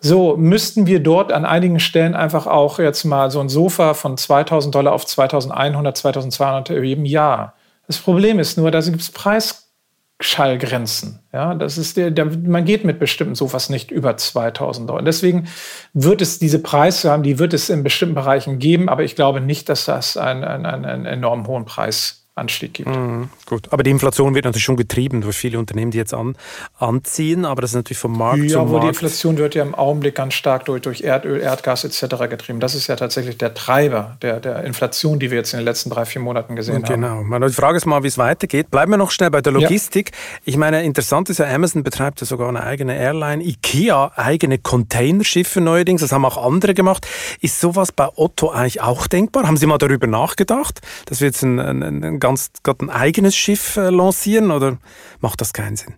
[0.00, 4.16] So müssten wir dort an einigen Stellen einfach auch jetzt mal so ein Sofa von
[4.16, 7.04] 2000 Dollar auf 2100, 2200 erheben?
[7.04, 7.54] Ja.
[7.86, 11.20] Das Problem ist nur, da gibt es Preisschallgrenzen.
[11.32, 15.02] Ja, das ist der, der, man geht mit bestimmten Sofas nicht über 2000 Dollar.
[15.02, 15.48] Deswegen
[15.94, 19.40] wird es diese Preise haben, die wird es in bestimmten Bereichen geben, aber ich glaube
[19.40, 22.88] nicht, dass das einen, einen, einen enorm hohen Preis Anstieg gibt.
[22.88, 26.36] Mhm, gut, aber die Inflation wird natürlich schon getrieben durch viele Unternehmen, die jetzt an,
[26.78, 28.84] anziehen, aber das ist natürlich vom Markt ja, zum aber Markt.
[28.84, 32.28] die Inflation wird ja im Augenblick ganz stark durch, durch Erdöl, Erdgas etc.
[32.28, 32.60] getrieben.
[32.60, 35.90] Das ist ja tatsächlich der Treiber der, der Inflation, die wir jetzt in den letzten
[35.90, 37.08] drei, vier Monaten gesehen genau.
[37.08, 37.30] haben.
[37.30, 37.46] Genau.
[37.46, 38.70] Die Frage ist mal, wie es weitergeht.
[38.70, 40.10] Bleiben wir noch schnell bei der Logistik.
[40.12, 40.40] Ja.
[40.44, 45.60] Ich meine, interessant ist ja, Amazon betreibt ja sogar eine eigene Airline, IKEA eigene Containerschiffe
[45.60, 47.06] neuerdings, das haben auch andere gemacht.
[47.40, 49.46] Ist sowas bei Otto eigentlich auch denkbar?
[49.46, 53.34] Haben Sie mal darüber nachgedacht, dass wir jetzt ein, ein, ein ganz gerade ein eigenes
[53.34, 54.78] Schiff äh, lancieren oder
[55.20, 55.94] macht das keinen Sinn?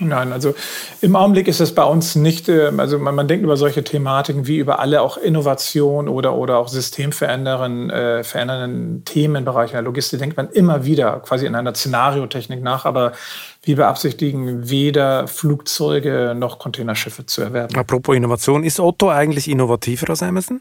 [0.00, 0.54] Nein, also
[1.02, 4.46] im Augenblick ist es bei uns nicht, äh, also man, man, denkt über solche Thematiken
[4.46, 10.36] wie über alle auch Innovation oder, oder auch systemverändernden äh, verändernden Themenbereiche der Logistik, denkt
[10.36, 13.12] man immer wieder quasi in einer Szenariotechnik nach, aber
[13.62, 17.76] wir beabsichtigen weder Flugzeuge noch Containerschiffe zu erwerben.
[17.76, 20.60] Apropos Innovation, ist Otto eigentlich innovativer als Amazon?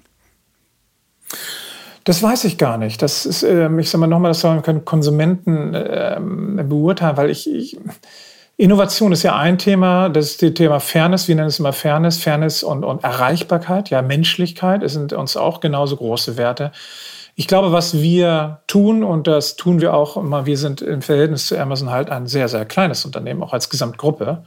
[2.09, 3.03] Das weiß ich gar nicht.
[3.03, 6.19] Das ist, äh, ich sage mal nochmal, das sollen Konsumenten äh,
[6.63, 7.77] beurteilen, weil ich, ich,
[8.57, 12.17] Innovation ist ja ein Thema, das ist das Thema Fairness, wir nennen es immer Fairness,
[12.17, 16.71] Fairness und, und Erreichbarkeit, ja, Menschlichkeit sind uns auch genauso große Werte.
[17.35, 21.45] Ich glaube, was wir tun, und das tun wir auch immer, wir sind im Verhältnis
[21.45, 24.45] zu Amazon halt ein sehr, sehr kleines Unternehmen, auch als Gesamtgruppe.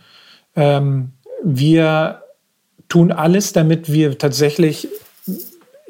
[0.57, 1.13] Ähm,
[1.45, 2.23] wir
[2.89, 4.89] tun alles, damit wir tatsächlich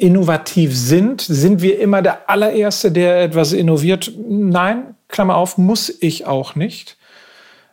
[0.02, 1.20] innovativ sind.
[1.20, 4.12] Sind wir immer der allererste, der etwas innoviert?
[4.28, 6.96] Nein, Klammer auf, muss ich auch nicht.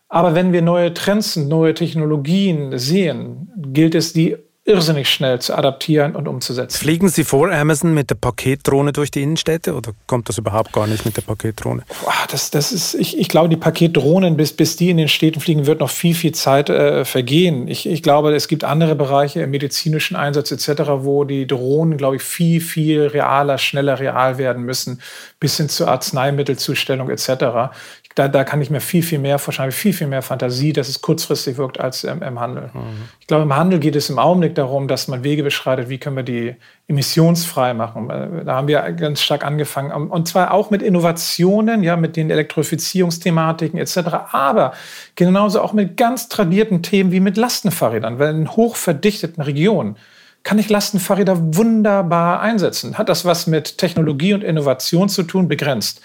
[0.08, 4.38] Aber wenn wir neue Trends und neue Technologien sehen, gilt es, die
[4.70, 6.78] irrsinnig schnell zu adaptieren und umzusetzen.
[6.78, 10.88] Fliegen Sie vor Amazon mit der Paketdrohne durch die Innenstädte oder kommt das überhaupt gar
[10.88, 11.84] nicht mit der Paketdrohne?
[12.30, 15.66] Das, das ist, ich, ich glaube, die Paketdrohnen, bis, bis die in den Städten fliegen,
[15.66, 17.68] wird noch viel, viel Zeit äh, vergehen.
[17.68, 22.18] Ich, ich glaube, es gibt andere Bereiche im medizinischen Einsatz etc., wo die Drohnen, glaube
[22.18, 25.02] ich, viel, viel realer, schneller real werden müssen,
[25.40, 27.72] bis hin zur Arzneimittelzustellung etc
[28.20, 31.02] da, da kann ich mir viel, viel mehr vorstellen, viel, viel mehr Fantasie, dass es
[31.02, 32.70] kurzfristig wirkt als im, im Handel.
[32.74, 33.08] Mhm.
[33.22, 36.18] Ich glaube, im Handel geht es im Augenblick darum, dass man Wege beschreitet, wie können
[36.18, 36.56] wir die
[36.90, 38.10] emissionsfrei machen.
[38.10, 39.92] Äh, da haben wir ganz stark angefangen.
[39.92, 43.98] Und zwar auch mit Innovationen, ja, mit den Elektrifizierungsthematiken etc.,
[44.32, 44.74] aber
[45.16, 49.96] genauso auch mit ganz tradierten Themen wie mit Lastenfahrrädern, weil in hochverdichteten Regionen
[50.44, 52.98] kann ich Lastenfahrräder wunderbar einsetzen.
[52.98, 55.48] Hat das was mit Technologie und Innovation zu tun?
[55.48, 56.02] Begrenzt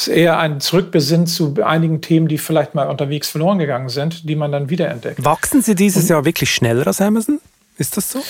[0.00, 4.36] ist eher ein Zurückbesinn zu einigen Themen, die vielleicht mal unterwegs verloren gegangen sind, die
[4.36, 5.24] man dann wiederentdeckt.
[5.24, 7.40] Wachsen Sie dieses Jahr wirklich schneller als Amazon?
[7.76, 8.22] Ist das so?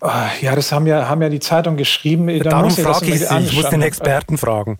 [0.00, 2.26] Ah, ja, das haben ja, haben ja die Zeitungen geschrieben.
[2.40, 4.78] Darum frage ich Sie, ich muss den Experten fragen.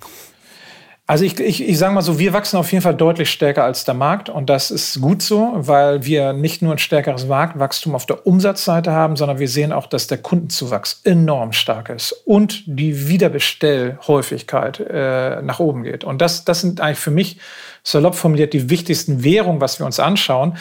[1.08, 3.84] Also ich, ich, ich sage mal so, wir wachsen auf jeden Fall deutlich stärker als
[3.84, 8.06] der Markt und das ist gut so, weil wir nicht nur ein stärkeres Marktwachstum auf
[8.06, 13.06] der Umsatzseite haben, sondern wir sehen auch, dass der Kundenzuwachs enorm stark ist und die
[13.06, 16.02] Wiederbestellhäufigkeit äh, nach oben geht.
[16.02, 17.38] Und das, das sind eigentlich für mich
[17.84, 20.56] salopp formuliert die wichtigsten Währungen, was wir uns anschauen.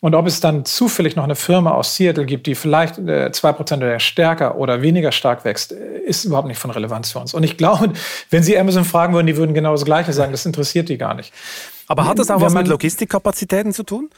[0.00, 3.52] Und ob es dann zufällig noch eine Firma aus Seattle gibt, die vielleicht äh, zwei
[3.52, 7.34] Prozent stärker oder weniger stark wächst, ist überhaupt nicht von Relevanz für uns.
[7.34, 7.92] Und ich glaube,
[8.30, 10.30] wenn Sie Amazon fragen würden, die würden genau das Gleiche sagen.
[10.30, 11.32] Das interessiert die gar nicht.
[11.88, 14.10] Aber hat das auch wenn was mit Logistikkapazitäten zu tun?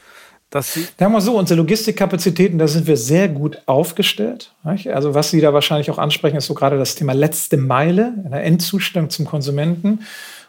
[0.51, 4.53] Dass Sie Sagen wir so, unsere Logistikkapazitäten, da sind wir sehr gut aufgestellt.
[4.63, 8.43] Also was Sie da wahrscheinlich auch ansprechen, ist so gerade das Thema letzte Meile, eine
[8.43, 10.01] Endzustellung zum Konsumenten.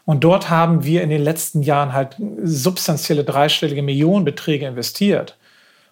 [0.05, 5.37] Und dort haben wir in den letzten Jahren halt substanzielle dreistellige Millionenbeträge investiert.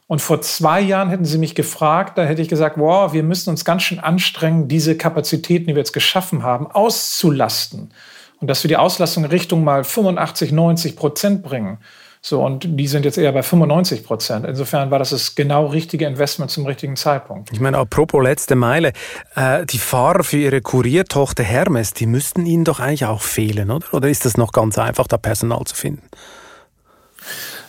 [0.07, 3.49] Und vor zwei Jahren hätten Sie mich gefragt, da hätte ich gesagt, wow, wir müssen
[3.49, 7.93] uns ganz schön anstrengen, diese Kapazitäten, die wir jetzt geschaffen haben, auszulasten.
[8.41, 11.77] Und dass wir die Auslastung Richtung mal 85, 90 Prozent bringen.
[12.23, 14.45] So, und die sind jetzt eher bei 95 Prozent.
[14.45, 17.49] Insofern war das das genau richtige Investment zum richtigen Zeitpunkt.
[17.51, 18.93] Ich meine, apropos letzte Meile,
[19.35, 23.91] äh, die Fahrer für Ihre Kuriertochter Hermes, die müssten Ihnen doch eigentlich auch fehlen, oder?
[23.91, 26.07] Oder ist das noch ganz einfach, da Personal zu finden?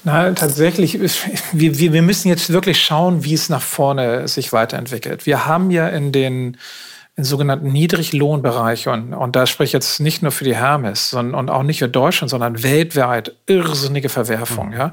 [0.05, 5.25] Na, tatsächlich, wir, wir, wir müssen jetzt wirklich schauen, wie es nach vorne sich weiterentwickelt.
[5.25, 6.59] Wir haben ja in den
[7.23, 11.39] in sogenannten Niedriglohnbereich und, und da spreche ich jetzt nicht nur für die Hermes sondern,
[11.39, 14.71] und auch nicht für Deutschland, sondern weltweit irrsinnige Verwerfung.
[14.71, 14.73] Mhm.
[14.73, 14.93] Ja?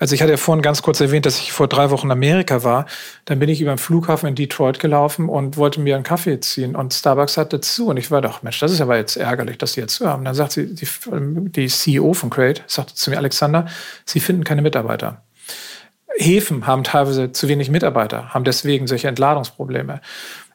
[0.00, 2.64] Also ich hatte ja vorhin ganz kurz erwähnt, dass ich vor drei Wochen in Amerika
[2.64, 2.86] war.
[3.26, 6.74] Dann bin ich über den Flughafen in Detroit gelaufen und wollte mir einen Kaffee ziehen
[6.74, 9.74] und Starbucks hatte zu und ich war doch, Mensch, das ist aber jetzt ärgerlich, dass
[9.74, 10.24] die jetzt zu haben.
[10.24, 13.66] Dann sagt sie, die, die CEO von Crate sagte zu mir, Alexander,
[14.04, 15.22] Sie finden keine Mitarbeiter
[16.18, 20.00] Häfen haben teilweise zu wenig Mitarbeiter, haben deswegen solche Entladungsprobleme.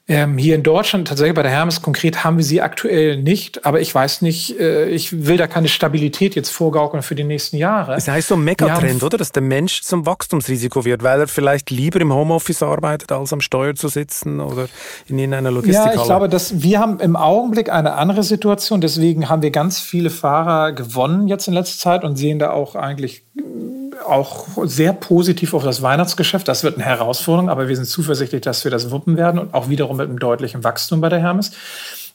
[0.05, 3.65] Ähm, hier in Deutschland, tatsächlich bei der Hermes konkret, haben wir sie aktuell nicht.
[3.65, 7.55] Aber ich weiß nicht, äh, ich will da keine Stabilität jetzt vorgaukeln für die nächsten
[7.55, 7.95] Jahre.
[7.95, 9.17] Das heißt so ein Megatrend, oder?
[9.17, 13.39] Dass der Mensch zum Wachstumsrisiko wird, weil er vielleicht lieber im Homeoffice arbeitet, als am
[13.39, 14.67] Steuer zu sitzen oder
[15.07, 15.85] in einer Logistik.
[15.85, 18.81] Ja, ich glaube, dass wir haben im Augenblick eine andere Situation.
[18.81, 22.75] Deswegen haben wir ganz viele Fahrer gewonnen jetzt in letzter Zeit und sehen da auch
[22.75, 23.23] eigentlich
[24.05, 26.47] auch sehr positiv auf das Weihnachtsgeschäft.
[26.47, 29.69] Das wird eine Herausforderung, aber wir sind zuversichtlich, dass wir das wuppen werden und auch
[29.69, 31.51] wiederum mit einem deutlichen Wachstum bei der Hermes,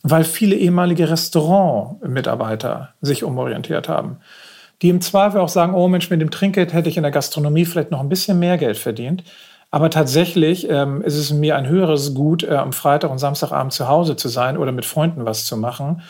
[0.03, 4.18] weil viele ehemalige Restaurant-Mitarbeiter sich umorientiert haben.
[4.83, 7.64] Die im Zweifel auch sagen, oh Mensch, mit dem Trinkgeld hätte ich in der Gastronomie
[7.64, 9.24] vielleicht noch ein bisschen mehr Geld verdient.
[9.70, 13.89] Aber tatsächlich ähm, ist es mir ein höheres Gut, äh, am Freitag und Samstagabend zu
[13.89, 16.03] Hause zu sein oder mit Freunden was zu machen,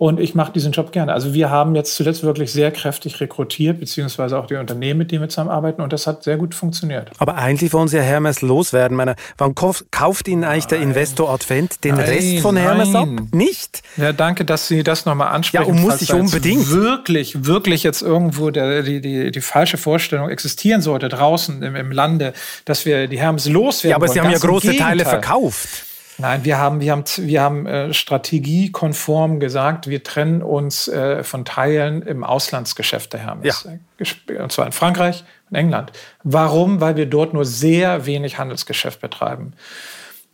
[0.00, 1.12] und ich mache diesen Job gerne.
[1.12, 5.20] Also wir haben jetzt zuletzt wirklich sehr kräftig rekrutiert, beziehungsweise auch die Unternehmen, mit denen
[5.20, 5.82] wir zusammenarbeiten.
[5.82, 7.10] Und das hat sehr gut funktioniert.
[7.18, 8.96] Aber eigentlich wollen Sie ja Hermes loswerden.
[8.96, 10.80] Meine, wann kauft Ihnen eigentlich nein.
[10.80, 13.18] der Investor Advent den nein, Rest von Hermes nein.
[13.18, 13.24] ab?
[13.32, 13.82] Nicht?
[13.98, 15.64] Ja, danke, dass Sie das nochmal ansprechen.
[15.64, 16.70] Ja, und muss ich unbedingt.
[16.70, 21.92] Wirklich, wirklich jetzt irgendwo der, die, die, die falsche Vorstellung existieren sollte draußen im, im
[21.92, 22.32] Lande,
[22.64, 24.14] dass wir die Hermes loswerden Ja, aber wollen.
[24.14, 25.89] Sie haben ja große Teile verkauft.
[26.20, 31.44] Nein, wir haben, wir haben, wir haben äh, strategiekonform gesagt, wir trennen uns äh, von
[31.44, 33.66] Teilen im Auslandsgeschäft der Hermes.
[33.98, 34.42] Ja.
[34.42, 35.92] Und zwar in Frankreich und England.
[36.22, 36.80] Warum?
[36.80, 39.54] Weil wir dort nur sehr wenig Handelsgeschäft betreiben.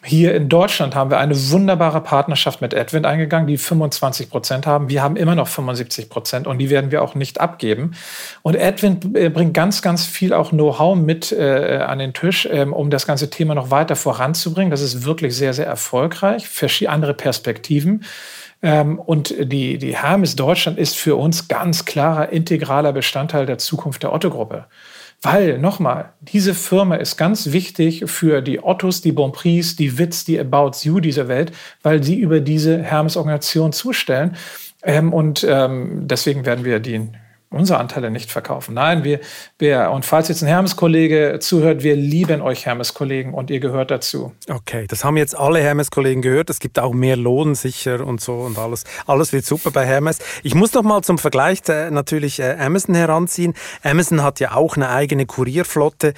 [0.07, 4.89] Hier in Deutschland haben wir eine wunderbare Partnerschaft mit Advent eingegangen, die 25 Prozent haben.
[4.89, 7.91] Wir haben immer noch 75 Prozent und die werden wir auch nicht abgeben.
[8.43, 12.73] Und Advent äh, bringt ganz, ganz viel auch Know-how mit äh, an den Tisch, ähm,
[12.73, 14.71] um das ganze Thema noch weiter voranzubringen.
[14.71, 16.47] Das ist wirklich sehr, sehr erfolgreich.
[16.47, 18.05] Verschiedene andere Perspektiven.
[18.63, 24.05] Ähm, und die, die Hermes Deutschland ist für uns ganz klarer integraler Bestandteil der Zukunft
[24.05, 24.67] der Otto-Gruppe.
[25.29, 30.39] Weil, nochmal, diese Firma ist ganz wichtig für die Ottos, die Bonprix, die Witz, die
[30.39, 31.51] About You dieser Welt,
[31.83, 34.37] weil sie über diese Hermes-Organisation zustellen.
[34.85, 37.09] Ähm, und ähm, deswegen werden wir die
[37.51, 38.75] unsere Anteile nicht verkaufen.
[38.75, 39.21] Nein, wir,
[39.59, 44.33] wir und falls jetzt ein Hermes-Kollege zuhört, wir lieben euch Hermes-Kollegen und ihr gehört dazu.
[44.49, 46.51] Okay, das haben jetzt alle Hermes-Kollegen gehört.
[46.51, 48.85] Es gibt auch mehr Lohn sicher und so und alles.
[49.07, 50.19] Alles wird super bei Hermes.
[50.43, 53.55] Ich muss noch mal zum Vergleich äh, natürlich äh, Amazon heranziehen.
[53.83, 56.15] Amazon hat ja auch eine eigene Kurierflotte.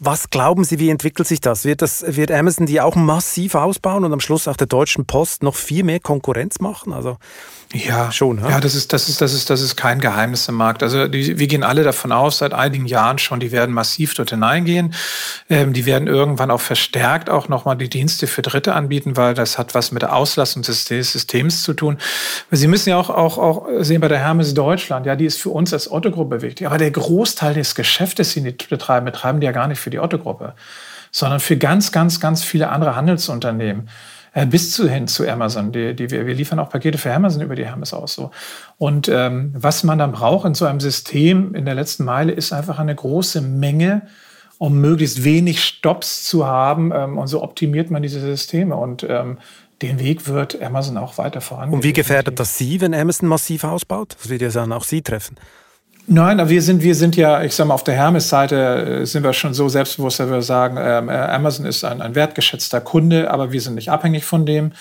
[0.00, 1.64] Was glauben Sie, wie entwickelt sich das?
[1.64, 2.04] Wird, das?
[2.16, 5.84] wird Amazon die auch massiv ausbauen und am Schluss auch der Deutschen Post noch viel
[5.84, 6.92] mehr Konkurrenz machen?
[6.92, 7.16] Also
[7.74, 8.38] ja, schon.
[8.38, 10.82] Ja, das ist, das ist, das ist, das ist kein Geheimnis im Markt.
[10.84, 14.30] Also die, wir gehen alle davon aus, seit einigen Jahren schon, die werden massiv dort
[14.30, 14.94] hineingehen.
[15.50, 19.58] Ähm, die werden irgendwann auch verstärkt auch nochmal die Dienste für Dritte anbieten, weil das
[19.58, 21.98] hat was mit der Auslastung des Systems zu tun.
[22.52, 25.50] Sie müssen ja auch, auch, auch sehen bei der Hermes Deutschland, ja, die ist für
[25.50, 26.68] uns als Otto-Gruppe wichtig.
[26.68, 29.98] Aber der Großteil des Geschäftes, den die betreiben, betreiben die ja gar nicht für die
[29.98, 30.54] Otto-Gruppe,
[31.10, 33.88] sondern für ganz, ganz, ganz viele andere Handelsunternehmen.
[34.34, 35.70] Äh, bis zu hin zu Amazon.
[35.70, 38.14] Die, die, wir, wir liefern auch Pakete für Amazon über die Hermes aus.
[38.14, 38.32] So.
[38.78, 42.52] Und ähm, was man dann braucht in so einem System in der letzten Meile, ist
[42.52, 44.02] einfach eine große Menge,
[44.58, 46.92] um möglichst wenig Stops zu haben.
[46.92, 48.74] Ähm, und so optimiert man diese Systeme.
[48.74, 49.38] Und ähm,
[49.82, 51.74] den Weg wird Amazon auch weiter vorangehen.
[51.74, 54.16] Und wie gefährdet das Sie, wenn Amazon massiv ausbaut?
[54.18, 55.36] Das wird ja dann auch Sie treffen.
[56.06, 59.24] Nein, aber wir sind, wir sind ja, ich sag mal, auf der Hermes-Seite äh, sind
[59.24, 63.30] wir schon so selbstbewusst, dass wir sagen, ähm, äh, Amazon ist ein, ein wertgeschätzter Kunde,
[63.30, 64.72] aber wir sind nicht abhängig von dem.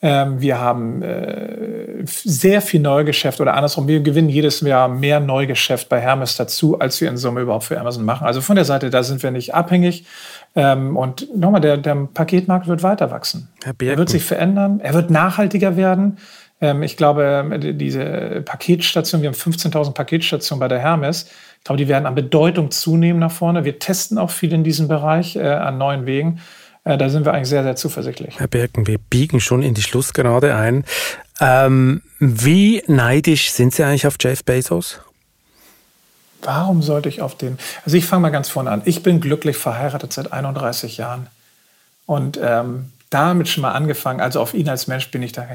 [0.00, 5.88] Ähm, wir haben äh, sehr viel Neugeschäft oder andersrum, wir gewinnen jedes Jahr mehr Neugeschäft
[5.88, 8.24] bei Hermes dazu, als wir in Summe überhaupt für Amazon machen.
[8.24, 10.06] Also von der Seite, da sind wir nicht abhängig.
[10.54, 13.48] Ähm, und nochmal, der, der Paketmarkt wird weiter wachsen.
[13.64, 16.18] Er wird sich verändern, er wird nachhaltiger werden.
[16.60, 21.26] Ähm, ich glaube, diese Paketstationen, wir haben 15.000 Paketstationen bei der Hermes.
[21.58, 23.64] Ich glaube, die werden an Bedeutung zunehmen nach vorne.
[23.64, 26.40] Wir testen auch viel in diesem Bereich äh, an neuen Wegen.
[26.84, 28.38] Äh, da sind wir eigentlich sehr, sehr zuversichtlich.
[28.38, 30.84] Herr Birken, wir biegen schon in die Schlussgerade ein.
[31.40, 35.00] Ähm, wie neidisch sind Sie eigentlich auf Jeff Bezos?
[36.42, 37.58] Warum sollte ich auf den?
[37.84, 38.82] Also ich fange mal ganz vorne an.
[38.84, 41.26] Ich bin glücklich verheiratet seit 31 Jahren.
[42.06, 44.20] Und ähm, damit schon mal angefangen.
[44.20, 45.46] Also auf ihn als Mensch bin ich da.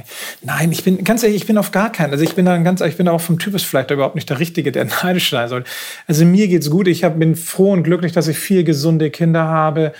[0.41, 2.11] Nein, ich bin ganz ehrlich, ich bin auf gar keinen.
[2.11, 4.71] Also ich bin da ganz, ich bin auch vom Typus vielleicht überhaupt nicht der Richtige,
[4.71, 5.63] der neidisch sein soll.
[6.07, 6.87] Also mir geht's gut.
[6.87, 9.93] Ich hab, bin froh und glücklich, dass ich vier gesunde Kinder habe.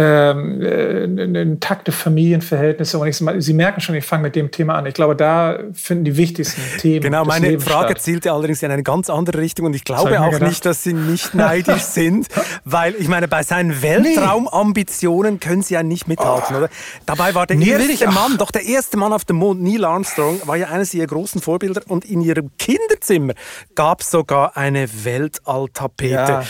[0.00, 2.98] Ähm, äh, intakte Familienverhältnisse.
[3.00, 4.86] Und ich, Sie merken schon, ich fange mit dem Thema an.
[4.86, 7.00] Ich glaube, da finden die wichtigsten Themen.
[7.00, 8.02] Genau, meine Lebens Frage statt.
[8.02, 11.34] zielte allerdings in eine ganz andere Richtung und ich glaube auch nicht, dass Sie nicht
[11.34, 12.28] neidisch sind,
[12.64, 16.58] weil ich meine, bei seinen Weltraumambitionen können Sie ja nicht mithalten, oh.
[16.58, 16.68] oder?
[17.04, 20.40] Dabei war der nee, erste Mann, doch der erste Mann auf dem Mond, Neil Armstrong,
[20.46, 23.32] war ja eines Ihrer großen Vorbilder und in Ihrem Kinderzimmer
[23.74, 26.14] gab es sogar eine Weltalltapete.
[26.14, 26.44] Ja.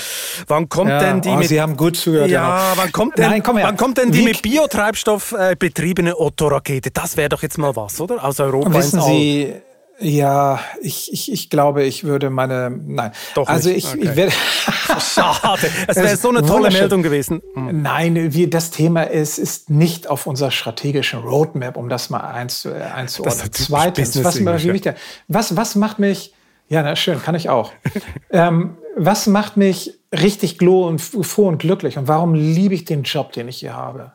[0.49, 0.99] Wann kommt ja.
[0.99, 1.49] denn die oh, mit...
[1.49, 2.28] Sie haben gut zugehört.
[2.28, 3.66] Ja, wann kommt denn Nein, komm her.
[3.66, 4.24] Wann kommt denn die Wie?
[4.24, 6.91] mit Biotreibstoff äh, betriebene Otto-Rakete?
[6.91, 8.24] Das wäre doch jetzt mal was, oder?
[8.24, 9.55] Aus Europa Wissen Sie,
[10.01, 12.70] ja, ich, ich, ich glaube, ich würde meine.
[12.70, 13.11] Nein.
[13.34, 13.78] Doch also nicht.
[13.78, 14.09] ich, okay.
[14.11, 14.32] ich werde.
[15.01, 15.70] Schade.
[15.89, 17.43] Es wäre so eine tolle Meldung gewesen.
[17.55, 17.82] Mhm.
[17.82, 22.70] Nein, wir, das Thema ist, ist nicht auf unserer strategischen Roadmap, um das mal einzu,
[22.70, 23.51] äh, einzuordnen.
[23.51, 24.45] Zweitens, was,
[25.28, 26.32] was, was macht mich.
[26.68, 27.72] Ja, na schön, kann ich auch.
[28.30, 33.02] ähm, was macht mich richtig froh und, froh und glücklich und warum liebe ich den
[33.02, 34.12] Job, den ich hier habe?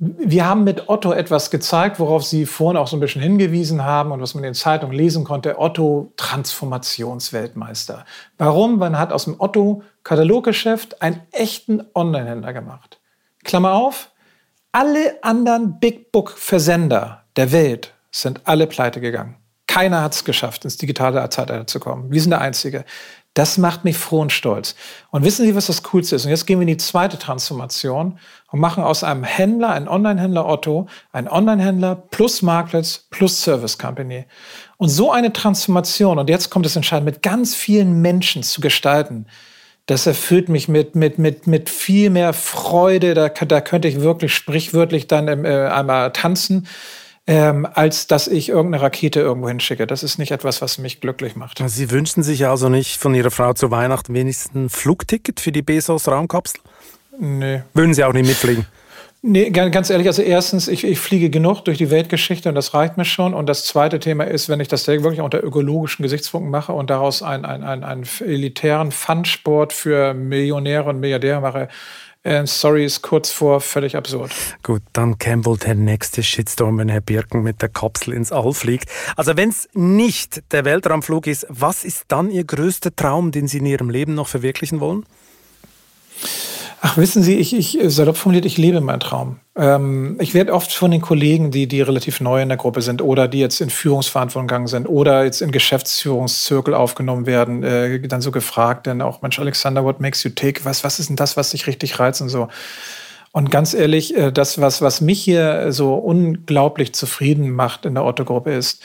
[0.00, 4.12] Wir haben mit Otto etwas gezeigt, worauf Sie vorhin auch so ein bisschen hingewiesen haben
[4.12, 5.58] und was man in den Zeitungen lesen konnte.
[5.58, 8.04] Otto Transformationsweltmeister.
[8.36, 8.78] Warum?
[8.78, 13.00] Man hat aus dem Otto Kataloggeschäft einen echten Online-Händler gemacht.
[13.42, 14.12] Klammer auf,
[14.70, 19.36] alle anderen Big Book Versender der Welt sind alle pleite gegangen.
[19.66, 22.10] Keiner hat es geschafft, ins digitale Zeitalter zu kommen.
[22.10, 22.84] Wir sind der Einzige.
[23.34, 24.74] Das macht mich froh und stolz.
[25.10, 26.24] Und wissen Sie, was das Coolste ist?
[26.24, 28.18] Und jetzt gehen wir in die zweite Transformation
[28.50, 34.24] und machen aus einem Händler, einem Online-Händler Otto, einen Online-Händler plus Marktplatz plus Service Company.
[34.76, 39.26] Und so eine Transformation, und jetzt kommt es entscheidend, mit ganz vielen Menschen zu gestalten,
[39.86, 43.14] das erfüllt mich mit, mit, mit, mit viel mehr Freude.
[43.14, 46.66] Da, da könnte ich wirklich sprichwörtlich dann äh, einmal tanzen
[47.28, 49.86] ähm, als dass ich irgendeine Rakete irgendwo hinschicke.
[49.86, 51.62] Das ist nicht etwas, was mich glücklich macht.
[51.66, 55.60] Sie wünschen sich also nicht von Ihrer Frau zu Weihnachten wenigstens ein Flugticket für die
[55.60, 56.60] Bezos-Raumkapsel?
[57.20, 57.62] Nee.
[57.74, 58.66] Würden Sie auch nicht mitfliegen?
[59.20, 62.96] Nee, ganz ehrlich, also erstens, ich, ich fliege genug durch die Weltgeschichte und das reicht
[62.96, 63.34] mir schon.
[63.34, 67.22] Und das zweite Thema ist, wenn ich das wirklich unter ökologischen Gesichtspunkten mache und daraus
[67.22, 71.68] einen, einen, einen, einen elitären Fundsport für Millionäre und Milliardäre mache,
[72.24, 74.32] äh, sorry, ist kurz vor völlig absurd.
[74.62, 78.52] Gut, dann käme wohl der nächste Shitstorm, wenn Herr Birken mit der Kapsel ins All
[78.52, 78.90] fliegt.
[79.16, 83.58] Also wenn es nicht der Weltraumflug ist, was ist dann Ihr größter Traum, den Sie
[83.58, 85.04] in Ihrem Leben noch verwirklichen wollen?
[86.80, 89.40] Ach, wissen Sie, ich, ich salopp formuliert, ich lebe meinen Traum.
[89.56, 93.02] Ähm, ich werde oft von den Kollegen, die, die relativ neu in der Gruppe sind
[93.02, 98.20] oder die jetzt in Führungsverantwortung gegangen sind oder jetzt in Geschäftsführungszirkel aufgenommen werden, äh, dann
[98.20, 100.64] so gefragt, denn auch, Mensch, Alexander, what makes you tick?
[100.64, 102.48] Was, was ist denn das, was dich richtig reizt und so?
[103.32, 108.04] Und ganz ehrlich, äh, das, was, was mich hier so unglaublich zufrieden macht in der
[108.04, 108.82] Otto-Gruppe ist,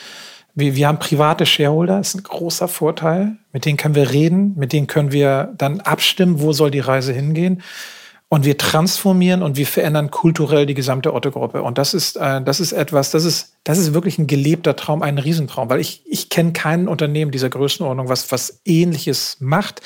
[0.54, 3.36] wir, wir haben private Shareholder, das ist ein großer Vorteil.
[3.52, 7.12] Mit denen können wir reden, mit denen können wir dann abstimmen, wo soll die Reise
[7.12, 7.62] hingehen.
[8.28, 11.62] Und wir transformieren und wir verändern kulturell die gesamte Otto-Gruppe.
[11.62, 15.02] Und das ist, äh, das ist etwas, das ist, das ist wirklich ein gelebter Traum,
[15.02, 19.82] ein Riesentraum, weil ich, ich kenne kein Unternehmen dieser Größenordnung, was, was Ähnliches macht.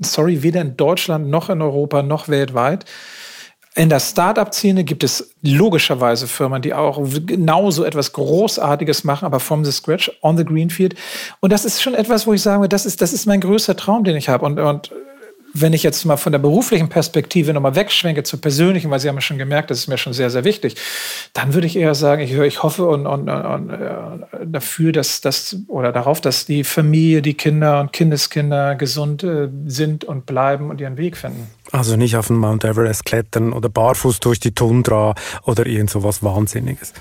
[0.00, 2.86] Sorry, weder in Deutschland noch in Europa noch weltweit.
[3.76, 9.64] In der Startup-Szene gibt es logischerweise Firmen, die auch genauso etwas Großartiges machen, aber from
[9.64, 10.96] the scratch, on the greenfield.
[11.38, 14.02] Und das ist schon etwas, wo ich sage, das ist, das ist mein größter Traum,
[14.02, 14.44] den ich habe.
[14.44, 14.90] Und, und
[15.52, 19.16] wenn ich jetzt mal von der beruflichen Perspektive nochmal wegschwenke zur persönlichen, weil Sie haben
[19.16, 20.76] ja schon gemerkt, das ist mir schon sehr, sehr wichtig,
[21.32, 25.56] dann würde ich eher sagen, ich, ich hoffe und, und, und äh, dafür, dass das
[25.68, 30.80] oder darauf, dass die Familie, die Kinder und Kindeskinder gesund äh, sind und bleiben und
[30.80, 31.48] ihren Weg finden.
[31.72, 35.14] Also nicht auf den Mount Everest klettern oder barfuß durch die Tundra
[35.44, 36.92] oder irgend so was Wahnsinniges.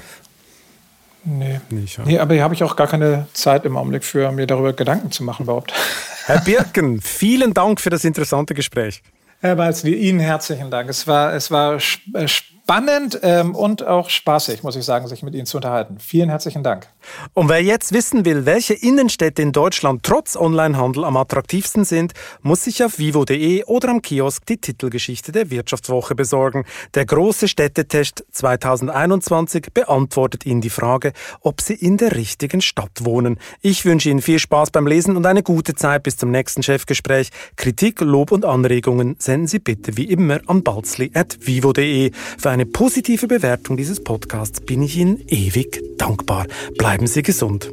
[1.24, 1.60] Nee.
[1.70, 2.06] Nicht, ja.
[2.06, 5.12] nee, aber hier habe ich auch gar keine Zeit im Augenblick für, mir darüber Gedanken
[5.12, 5.74] zu machen überhaupt.
[6.26, 9.02] Herr Birken, vielen Dank für das interessante Gespräch.
[9.42, 10.90] Herr Balzli, Ihnen herzlichen Dank.
[10.90, 12.28] Es war, es war spannend äh,
[12.70, 15.98] spannend ähm, und auch spaßig, muss ich sagen, sich mit Ihnen zu unterhalten.
[15.98, 16.88] Vielen herzlichen Dank.
[17.34, 22.14] Und wer jetzt wissen will, welche Innenstädte in Deutschland trotz Onlinehandel am attraktivsten sind,
[22.44, 26.64] muss sich auf vivo.de oder am Kiosk die Titelgeschichte der Wirtschaftswoche besorgen.
[26.94, 33.40] Der große Städtetest 2021 beantwortet Ihnen die Frage, ob Sie in der richtigen Stadt wohnen.
[33.62, 37.30] Ich wünsche Ihnen viel Spaß beim Lesen und eine gute Zeit bis zum nächsten Chefgespräch.
[37.56, 42.12] Kritik, Lob und Anregungen senden Sie bitte wie immer an balzli.vivo.de.
[42.38, 46.46] Für eine positive Bewertung dieses Podcasts bin ich Ihnen ewig dankbar.
[46.78, 47.72] Bleiben Sie gesund.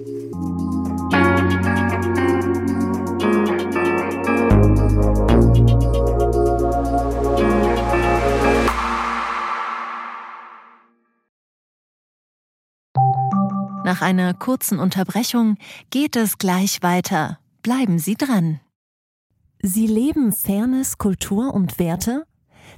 [13.84, 15.56] Nach einer kurzen Unterbrechung
[15.90, 17.40] geht es gleich weiter.
[17.62, 18.60] Bleiben Sie dran.
[19.60, 22.24] Sie leben Fairness, Kultur und Werte?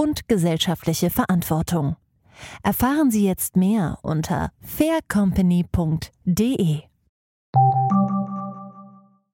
[0.00, 1.96] und gesellschaftliche Verantwortung.
[2.62, 6.80] Erfahren Sie jetzt mehr unter faircompany.de.